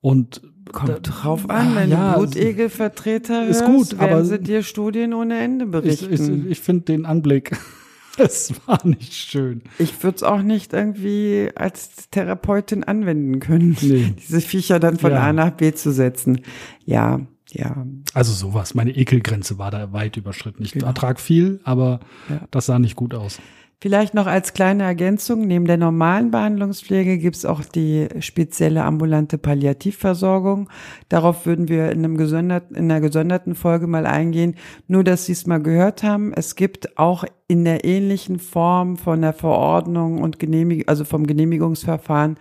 Und 0.00 0.42
Kommt 0.72 1.00
drauf 1.02 1.50
an, 1.50 1.74
wenn 1.74 1.90
ja, 1.90 2.12
du 2.14 2.20
Blutegelvertreter 2.20 3.46
ist 3.48 3.60
hörst, 3.62 3.66
gut, 3.90 4.00
werden 4.00 4.12
aber- 4.12 4.24
sie 4.24 4.38
dir 4.38 4.62
Studien 4.62 5.12
ohne 5.14 5.40
Ende 5.40 5.64
ich, 5.64 5.70
berichten. 5.72 6.44
ich, 6.46 6.52
ich 6.52 6.60
finde 6.60 6.84
den 6.84 7.06
Anblick, 7.06 7.56
es 8.18 8.52
war 8.66 8.86
nicht 8.86 9.12
schön. 9.14 9.62
Ich 9.80 10.00
würde 10.04 10.16
es 10.16 10.22
auch 10.22 10.42
nicht 10.42 10.72
irgendwie 10.72 11.48
als 11.56 12.08
Therapeutin 12.10 12.84
anwenden 12.84 13.40
können, 13.40 13.76
Nee. 13.80 14.14
diese 14.18 14.40
Viecher 14.40 14.78
dann 14.78 14.96
von 14.98 15.10
Ja. 15.10 15.22
A 15.22 15.32
nach 15.32 15.50
B 15.50 15.72
zu 15.72 15.90
setzen. 15.92 16.42
Ja, 16.84 17.20
ja. 17.50 17.84
Also 18.14 18.32
sowas, 18.32 18.74
meine 18.74 18.92
Ekelgrenze 18.92 19.58
war 19.58 19.72
da 19.72 19.92
weit 19.92 20.16
überschritten. 20.16 20.62
Ich 20.62 20.72
Genau. 20.72 20.86
ertrag 20.86 21.18
viel, 21.18 21.58
aber 21.64 21.98
Ja. 22.28 22.42
das 22.52 22.66
sah 22.66 22.78
nicht 22.78 22.94
gut 22.94 23.12
aus. 23.12 23.40
Vielleicht 23.82 24.12
noch 24.12 24.26
als 24.26 24.52
kleine 24.52 24.82
Ergänzung, 24.82 25.46
neben 25.46 25.64
der 25.64 25.78
normalen 25.78 26.30
Behandlungspflege 26.30 27.16
gibt's 27.16 27.46
auch 27.46 27.64
die 27.64 28.08
spezielle 28.20 28.84
ambulante 28.84 29.38
Palliativversorgung. 29.38 30.68
Darauf 31.08 31.46
würden 31.46 31.68
wir 31.68 31.90
in, 31.90 32.04
einem 32.04 32.18
gesonderten, 32.18 32.76
in 32.76 32.90
einer 32.90 33.00
gesonderten 33.00 33.54
Folge 33.54 33.86
mal 33.86 34.04
eingehen. 34.04 34.56
Nur, 34.86 35.02
dass 35.02 35.24
Sie 35.24 35.32
es 35.32 35.46
mal 35.46 35.62
gehört 35.62 36.02
haben, 36.02 36.34
es 36.34 36.56
gibt 36.56 36.98
auch 36.98 37.24
in 37.48 37.64
der 37.64 37.86
ähnlichen 37.86 38.38
Form 38.38 38.98
von 38.98 39.22
der 39.22 39.32
Verordnung 39.32 40.20
und 40.20 40.38
Genehmigung, 40.38 40.86
also 40.86 41.06
vom 41.06 41.26
Genehmigungsverfahren, 41.26 42.36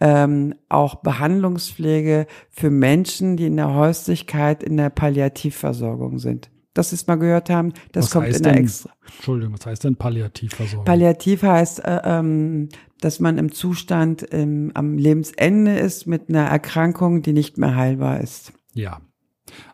ähm, 0.00 0.54
auch 0.70 0.94
Behandlungspflege 0.94 2.26
für 2.48 2.70
Menschen, 2.70 3.36
die 3.36 3.48
in 3.48 3.56
der 3.56 3.74
Häuslichkeit 3.74 4.62
in 4.62 4.78
der 4.78 4.88
Palliativversorgung 4.88 6.18
sind. 6.18 6.48
Dass 6.80 6.88
Sie 6.88 6.96
es 6.96 7.06
mal 7.06 7.16
gehört 7.16 7.50
haben, 7.50 7.74
das 7.92 8.06
Was 8.06 8.10
kommt 8.10 8.28
in 8.28 8.42
der 8.42 8.52
denn- 8.54 8.64
extra. 8.64 8.90
Entschuldigung, 9.16 9.52
was 9.52 9.66
heißt 9.66 9.84
denn 9.84 9.96
Palliativversorgung? 9.96 10.86
Palliativ 10.86 11.42
heißt, 11.42 11.84
äh, 11.84 12.00
ähm, 12.04 12.70
dass 13.02 13.20
man 13.20 13.36
im 13.36 13.52
Zustand 13.52 14.26
ähm, 14.30 14.70
am 14.72 14.96
Lebensende 14.96 15.78
ist 15.78 16.06
mit 16.06 16.30
einer 16.30 16.46
Erkrankung, 16.46 17.20
die 17.20 17.34
nicht 17.34 17.58
mehr 17.58 17.76
heilbar 17.76 18.20
ist. 18.22 18.54
Ja. 18.72 19.02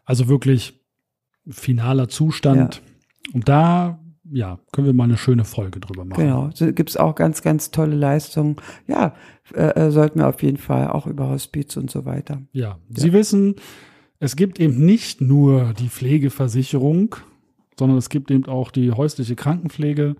Also 0.05 0.27
wirklich 0.27 0.81
finaler 1.49 2.09
Zustand. 2.09 2.83
Und 3.33 3.49
da, 3.49 4.01
ja, 4.29 4.59
können 4.73 4.89
wir 4.89 4.95
mal 4.95 5.05
eine 5.05 5.17
schöne 5.17 5.45
Folge 5.45 5.79
drüber 5.79 6.05
machen. 6.05 6.25
Genau. 6.25 6.51
So 6.55 6.73
gibt's 6.73 6.97
auch 6.97 7.15
ganz, 7.15 7.41
ganz 7.43 7.71
tolle 7.71 7.95
Leistungen. 7.95 8.57
Ja, 8.89 9.15
äh, 9.55 9.63
äh, 9.87 9.91
sollten 9.93 10.19
wir 10.19 10.27
auf 10.27 10.43
jeden 10.43 10.57
Fall 10.57 10.89
auch 10.89 11.07
über 11.07 11.29
Hospiz 11.29 11.77
und 11.77 11.89
so 11.89 12.05
weiter. 12.05 12.43
Ja. 12.51 12.79
Sie 12.91 13.13
wissen, 13.13 13.55
es 14.21 14.37
gibt 14.37 14.61
eben 14.61 14.85
nicht 14.85 15.21
nur 15.21 15.73
die 15.79 15.89
Pflegeversicherung, 15.89 17.17
sondern 17.79 17.99
es 17.99 18.09
gibt 18.09 18.31
eben 18.31 18.47
auch 18.47 18.71
die 18.71 18.93
häusliche 18.93 19.37
Krankenpflege. 19.37 20.17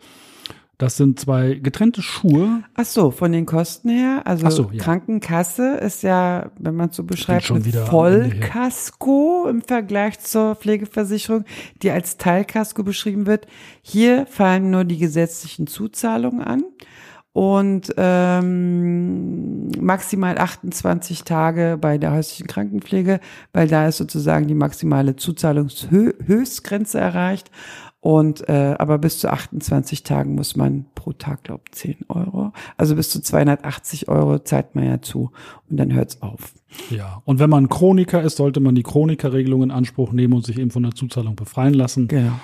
Das 0.79 0.99
sind 0.99 1.19
zwei 1.19 1.55
getrennte 1.55 2.03
Schuhe. 2.03 2.63
Ach 2.75 2.85
so, 2.85 3.11
von 3.11 3.33
den 3.33 3.47
Kosten 3.47 3.89
her, 3.89 4.21
also 4.27 4.51
so, 4.51 4.71
ja. 4.71 4.83
Krankenkasse 4.83 5.79
ist 5.79 6.03
ja, 6.03 6.51
wenn 6.59 6.77
man 6.77 6.91
es 6.91 6.97
so 6.97 7.05
beschreibt. 7.05 7.47
Vollkasko 7.47 9.47
im 9.49 9.63
Vergleich 9.63 10.21
zur 10.21 10.55
Pflegeversicherung, 10.55 11.47
die 11.83 11.91
als 11.91 12.19
Teilkasko 12.19 12.83
beschrieben 12.83 13.25
wird. 13.25 13.47
Hier 13.81 14.27
fallen 14.27 14.71
nur 14.71 14.85
die 14.85 14.99
gesetzlichen 14.99 15.67
Zuzahlungen 15.67 16.43
an 16.43 16.63
und 17.37 17.93
ähm, 17.99 19.69
maximal 19.79 20.39
28 20.39 21.23
Tage 21.23 21.77
bei 21.79 21.99
der 21.99 22.13
häuslichen 22.13 22.47
Krankenpflege, 22.47 23.21
weil 23.53 23.69
da 23.69 23.87
ist 23.87 23.99
sozusagen 23.99 24.49
die 24.49 24.55
maximale 24.55 25.17
Zuzahlungshöchstgrenze 25.17 26.99
erreicht. 26.99 27.51
Und 28.01 28.49
äh, 28.49 28.75
aber 28.79 28.97
bis 28.97 29.19
zu 29.19 29.31
28 29.31 30.03
Tagen 30.03 30.35
muss 30.35 30.57
man 30.57 30.87
pro 30.95 31.13
Tag, 31.13 31.45
glaube 31.45 31.65
10 31.73 32.07
Euro. 32.09 32.55
Also 32.79 32.97
bis 32.97 33.11
zu 33.11 33.21
280 33.21 34.09
Euro 34.09 34.39
zahlt 34.39 34.75
man 34.75 34.87
ja 34.87 35.03
zu 35.03 35.31
und 35.69 35.77
dann 35.77 35.93
hört's 35.93 36.23
auf. 36.23 36.55
Ja, 36.89 37.21
und 37.27 37.39
wenn 37.39 37.51
man 37.51 37.69
Chroniker 37.69 38.23
ist, 38.23 38.39
sollte 38.39 38.61
man 38.61 38.75
die 38.75 38.83
Chronikerregelung 38.83 39.65
in 39.65 39.71
Anspruch 39.71 40.13
nehmen 40.13 40.33
und 40.33 40.47
sich 40.47 40.59
eben 40.59 40.71
von 40.71 40.85
der 40.85 40.93
Zuzahlung 40.93 41.37
befreien 41.37 41.75
lassen. 41.75 42.09
Genau. 42.09 42.41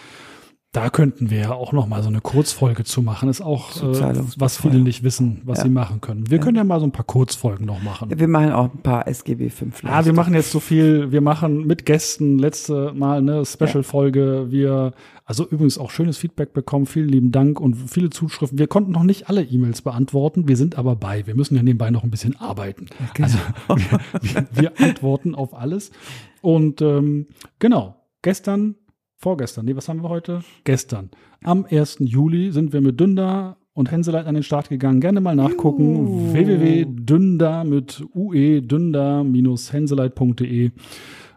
Da 0.75 0.89
könnten 0.89 1.29
wir 1.29 1.39
ja 1.39 1.53
auch 1.53 1.73
noch 1.73 1.87
mal 1.87 2.03
so 2.03 2.09
eine 2.09 2.23
Kurzfolge 2.23 2.83
zu 2.85 3.03
machen. 3.03 3.29
Ist 3.29 3.43
auch, 3.43 3.77
äh, 3.83 4.15
was 4.39 4.57
viele 4.57 4.79
nicht 4.79 5.03
wissen, 5.03 5.43
was 5.45 5.59
Ja. 5.59 5.65
sie 5.65 5.71
machen 5.71 6.01
können. 6.01 6.31
Wir 6.31 6.39
können 6.39 6.57
ja 6.57 6.65
mal 6.65 6.81
so 6.81 6.87
ein 6.87 6.93
paar 6.93 7.05
Kurzfolgen 7.05 7.67
noch 7.67 7.83
machen. 7.83 8.09
Wir 8.19 8.27
machen 8.27 8.53
auch 8.53 8.73
ein 8.73 8.79
paar 8.83 9.07
SGB 9.07 9.51
5 9.51 9.83
Ah, 9.85 10.07
wir 10.07 10.15
machen 10.15 10.33
jetzt 10.33 10.51
so 10.51 10.61
viel, 10.61 11.13
wir 11.13 11.21
machen 11.21 11.67
mit 11.67 11.85
Gästen 11.85 12.39
letzte 12.39 12.95
Mal 12.95 13.19
eine 13.19 13.45
Special-Folge. 13.45 14.47
Wir, 14.49 14.95
also 15.27 15.47
übrigens 15.47 15.77
auch 15.77 15.91
schönes 15.91 16.17
Feedback 16.17 16.55
bekommen. 16.55 16.87
Vielen 16.87 17.11
lieben 17.11 17.33
Dank 17.33 17.61
und 17.61 17.75
viele 17.75 18.09
Zuschriften. 18.09 18.59
Wir 18.59 18.67
konnten 18.67 18.93
noch 18.93 19.03
nicht 19.05 19.29
alle 19.29 19.43
E-Mails 19.43 19.83
beantworten. 19.83 20.49
Wir 20.49 20.57
sind 20.57 20.79
aber 20.79 20.97
bei. 20.97 21.27
Wir 21.27 21.35
müssen 21.35 21.55
ja 21.55 21.63
nebenbei 21.63 21.91
noch 21.91 22.03
ein 22.03 22.11
bisschen 22.11 22.41
arbeiten. 22.41 22.87
Also 23.21 23.37
wir, 23.69 24.01
wir, 24.23 24.47
wir 24.55 24.81
antworten 24.81 25.35
auf 25.35 25.53
alles. 25.55 25.91
Und 26.41 26.81
ähm, 26.81 27.27
genau, 27.59 27.97
gestern, 28.23 28.77
vorgestern, 29.23 29.65
nee, 29.65 29.77
was 29.77 29.89
haben 29.89 30.03
wir 30.03 30.09
heute? 30.09 30.41
Gestern. 30.65 31.11
Am 31.45 31.65
1. 31.65 31.99
Juli 32.01 32.51
sind 32.51 32.73
wir 32.73 32.81
mit 32.81 32.99
Dünder 32.99 33.57
und 33.73 33.91
Henseleit 33.91 34.27
an 34.27 34.35
den 34.35 34.43
Start 34.43 34.69
gegangen. 34.69 35.01
Gerne 35.01 35.21
mal 35.21 35.37
nachgucken. 35.37 36.33
Www.dünder 36.33 37.65
mit 37.65 38.05
ue 38.15 38.61
dünder-henseleit.de. 38.61 40.73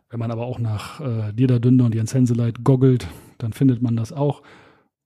Wenn 0.09 0.19
man 0.19 0.31
aber 0.31 0.45
auch 0.45 0.59
nach 0.59 0.99
äh, 0.99 1.31
Dieter 1.33 1.59
Dünder 1.59 1.85
und 1.85 1.95
Jens 1.95 2.13
Henseleit 2.13 2.63
googelt, 2.63 3.07
dann 3.37 3.53
findet 3.53 3.81
man 3.81 3.95
das 3.95 4.11
auch. 4.11 4.41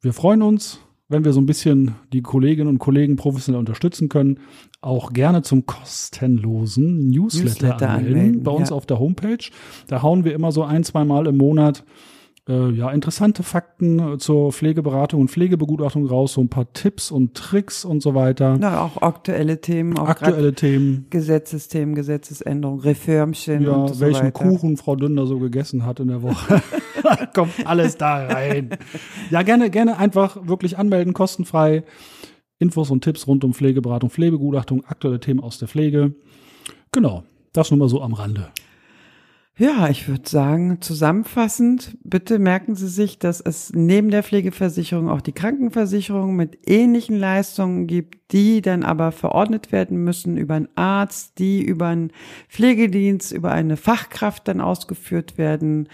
Wir 0.02 0.14
freuen 0.14 0.42
uns, 0.42 0.80
wenn 1.10 1.26
wir 1.26 1.34
so 1.34 1.42
ein 1.42 1.46
bisschen 1.46 1.96
die 2.14 2.22
Kolleginnen 2.22 2.70
und 2.70 2.80
Kollegen 2.80 3.16
professionell 3.16 3.60
unterstützen 3.60 4.10
können. 4.10 4.40
Auch 4.82 5.14
gerne 5.14 5.42
zum 5.42 5.66
kostenlosen 5.66 7.10
Newsletter, 7.10 7.44
Newsletter 7.44 7.90
anmelden, 7.90 8.20
anmelden, 8.20 8.44
bei 8.44 8.52
uns 8.52 8.70
ja. 8.70 8.76
auf 8.76 8.86
der 8.86 9.00
Homepage. 9.00 9.50
Da 9.88 10.02
hauen 10.02 10.24
wir 10.24 10.34
immer 10.34 10.52
so 10.52 10.64
ein, 10.64 10.84
zwei 10.84 11.04
Mal 11.04 11.28
im 11.28 11.38
Monat 11.38 11.84
äh, 12.48 12.72
ja, 12.72 12.92
interessante 12.92 13.44
Fakten 13.44 14.00
äh, 14.00 14.18
zur 14.18 14.52
Pflegeberatung 14.52 15.22
und 15.22 15.32
Pflegebegutachtung 15.32 16.06
raus, 16.06 16.34
so 16.34 16.42
ein 16.42 16.50
paar 16.50 16.72
Tipps 16.74 17.12
und 17.12 17.36
Tricks 17.36 17.86
und 17.86 18.02
so 18.02 18.16
weiter. 18.16 18.58
Na, 18.60 18.82
auch 18.82 19.02
aktuelle 19.02 19.62
Themen, 19.62 19.98
auch 19.98 20.08
Aktuelle 20.08 20.54
Themen. 20.54 21.08
Gesetzesthemen, 21.10 21.96
Gesetzesänderungen, 21.96 22.82
Reformchen 22.82 23.64
Ja, 23.64 23.72
und 23.72 23.96
so 23.96 24.00
welchen 24.00 24.28
weiter. 24.28 24.32
Kuchen 24.32 24.78
Frau 24.78 24.96
Dünder 24.96 25.26
so 25.28 25.40
gegessen 25.40 25.86
hat 25.86 26.00
in 26.00 26.08
der 26.08 26.22
Woche. 26.22 26.62
Kommt 27.34 27.66
alles 27.66 27.98
da 27.98 28.28
rein. 28.28 28.70
Ja, 29.30 29.42
gerne, 29.44 29.70
gerne 29.70 29.98
einfach 29.98 30.48
wirklich 30.48 30.78
anmelden, 30.78 31.14
kostenfrei. 31.14 31.84
Infos 32.60 32.92
und 32.92 33.04
Tipps 33.04 33.26
rund 33.26 33.44
um 33.44 33.54
Pflegeberatung, 33.54 34.10
Pflegebegutachtung, 34.10 34.86
aktuelle 34.86 35.20
Themen 35.20 35.40
aus 35.40 35.60
der 35.60 35.70
Pflege. 35.70 36.14
Genau, 36.92 37.24
das 37.54 37.72
nur 37.72 37.78
mal 37.78 37.90
so 37.90 38.02
am 38.02 38.14
Rande. 38.14 38.50
Ja, 39.62 39.90
ich 39.90 40.08
würde 40.08 40.30
sagen, 40.30 40.80
zusammenfassend, 40.80 41.98
bitte 42.02 42.40
merken 42.40 42.76
Sie 42.76 42.88
sich, 42.88 43.20
dass 43.20 43.42
es 43.42 43.74
neben 43.76 44.10
der 44.10 44.24
Pflegeversicherung 44.24 45.10
auch 45.10 45.20
die 45.20 45.34
Krankenversicherung 45.34 46.34
mit 46.34 46.60
ähnlichen 46.66 47.20
Leistungen 47.20 47.86
gibt, 47.86 48.32
die 48.32 48.62
dann 48.62 48.84
aber 48.84 49.12
verordnet 49.12 49.74
werden 49.74 50.02
müssen 50.02 50.38
über 50.38 50.54
einen 50.54 50.70
Arzt, 50.76 51.40
die 51.40 51.62
über 51.62 51.88
einen 51.88 52.14
Pflegedienst, 52.48 53.34
über 53.34 53.52
eine 53.52 53.76
Fachkraft 53.76 54.48
dann 54.48 54.62
ausgeführt 54.62 55.38
werden. 55.38 55.90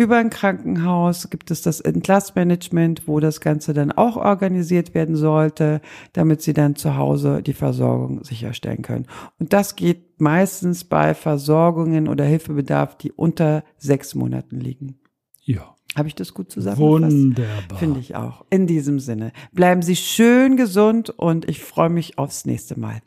Über 0.00 0.16
ein 0.16 0.30
Krankenhaus 0.30 1.28
gibt 1.28 1.50
es 1.50 1.60
das 1.60 1.78
Entlassmanagement, 1.82 3.06
wo 3.06 3.20
das 3.20 3.42
Ganze 3.42 3.74
dann 3.74 3.92
auch 3.92 4.16
organisiert 4.16 4.94
werden 4.94 5.14
sollte, 5.14 5.82
damit 6.14 6.40
sie 6.40 6.54
dann 6.54 6.74
zu 6.74 6.96
Hause 6.96 7.42
die 7.42 7.52
Versorgung 7.52 8.24
sicherstellen 8.24 8.80
können. 8.80 9.04
Und 9.38 9.52
das 9.52 9.76
geht 9.76 10.18
meistens 10.18 10.84
bei 10.84 11.12
Versorgungen 11.12 12.08
oder 12.08 12.24
Hilfebedarf, 12.24 12.96
die 12.96 13.12
unter 13.12 13.62
sechs 13.76 14.14
Monaten 14.14 14.58
liegen. 14.58 14.98
Ja, 15.42 15.76
Habe 15.94 16.08
ich 16.08 16.14
das 16.14 16.32
gut 16.32 16.50
zusammengefasst? 16.50 17.14
wunderbar. 17.14 17.78
Finde 17.78 18.00
ich 18.00 18.16
auch. 18.16 18.46
In 18.48 18.66
diesem 18.66 19.00
Sinne. 19.00 19.32
Bleiben 19.52 19.82
Sie 19.82 19.96
schön 19.96 20.56
gesund 20.56 21.10
und 21.10 21.46
ich 21.46 21.60
freue 21.60 21.90
mich 21.90 22.16
aufs 22.16 22.46
nächste 22.46 22.80
Mal. 22.80 23.02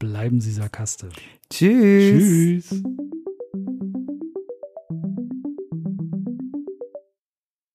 Bleiben 0.00 0.40
Sie 0.40 0.50
sarkastisch. 0.50 1.14
Tschüss. 1.48 2.68
Tschüss. 2.70 2.82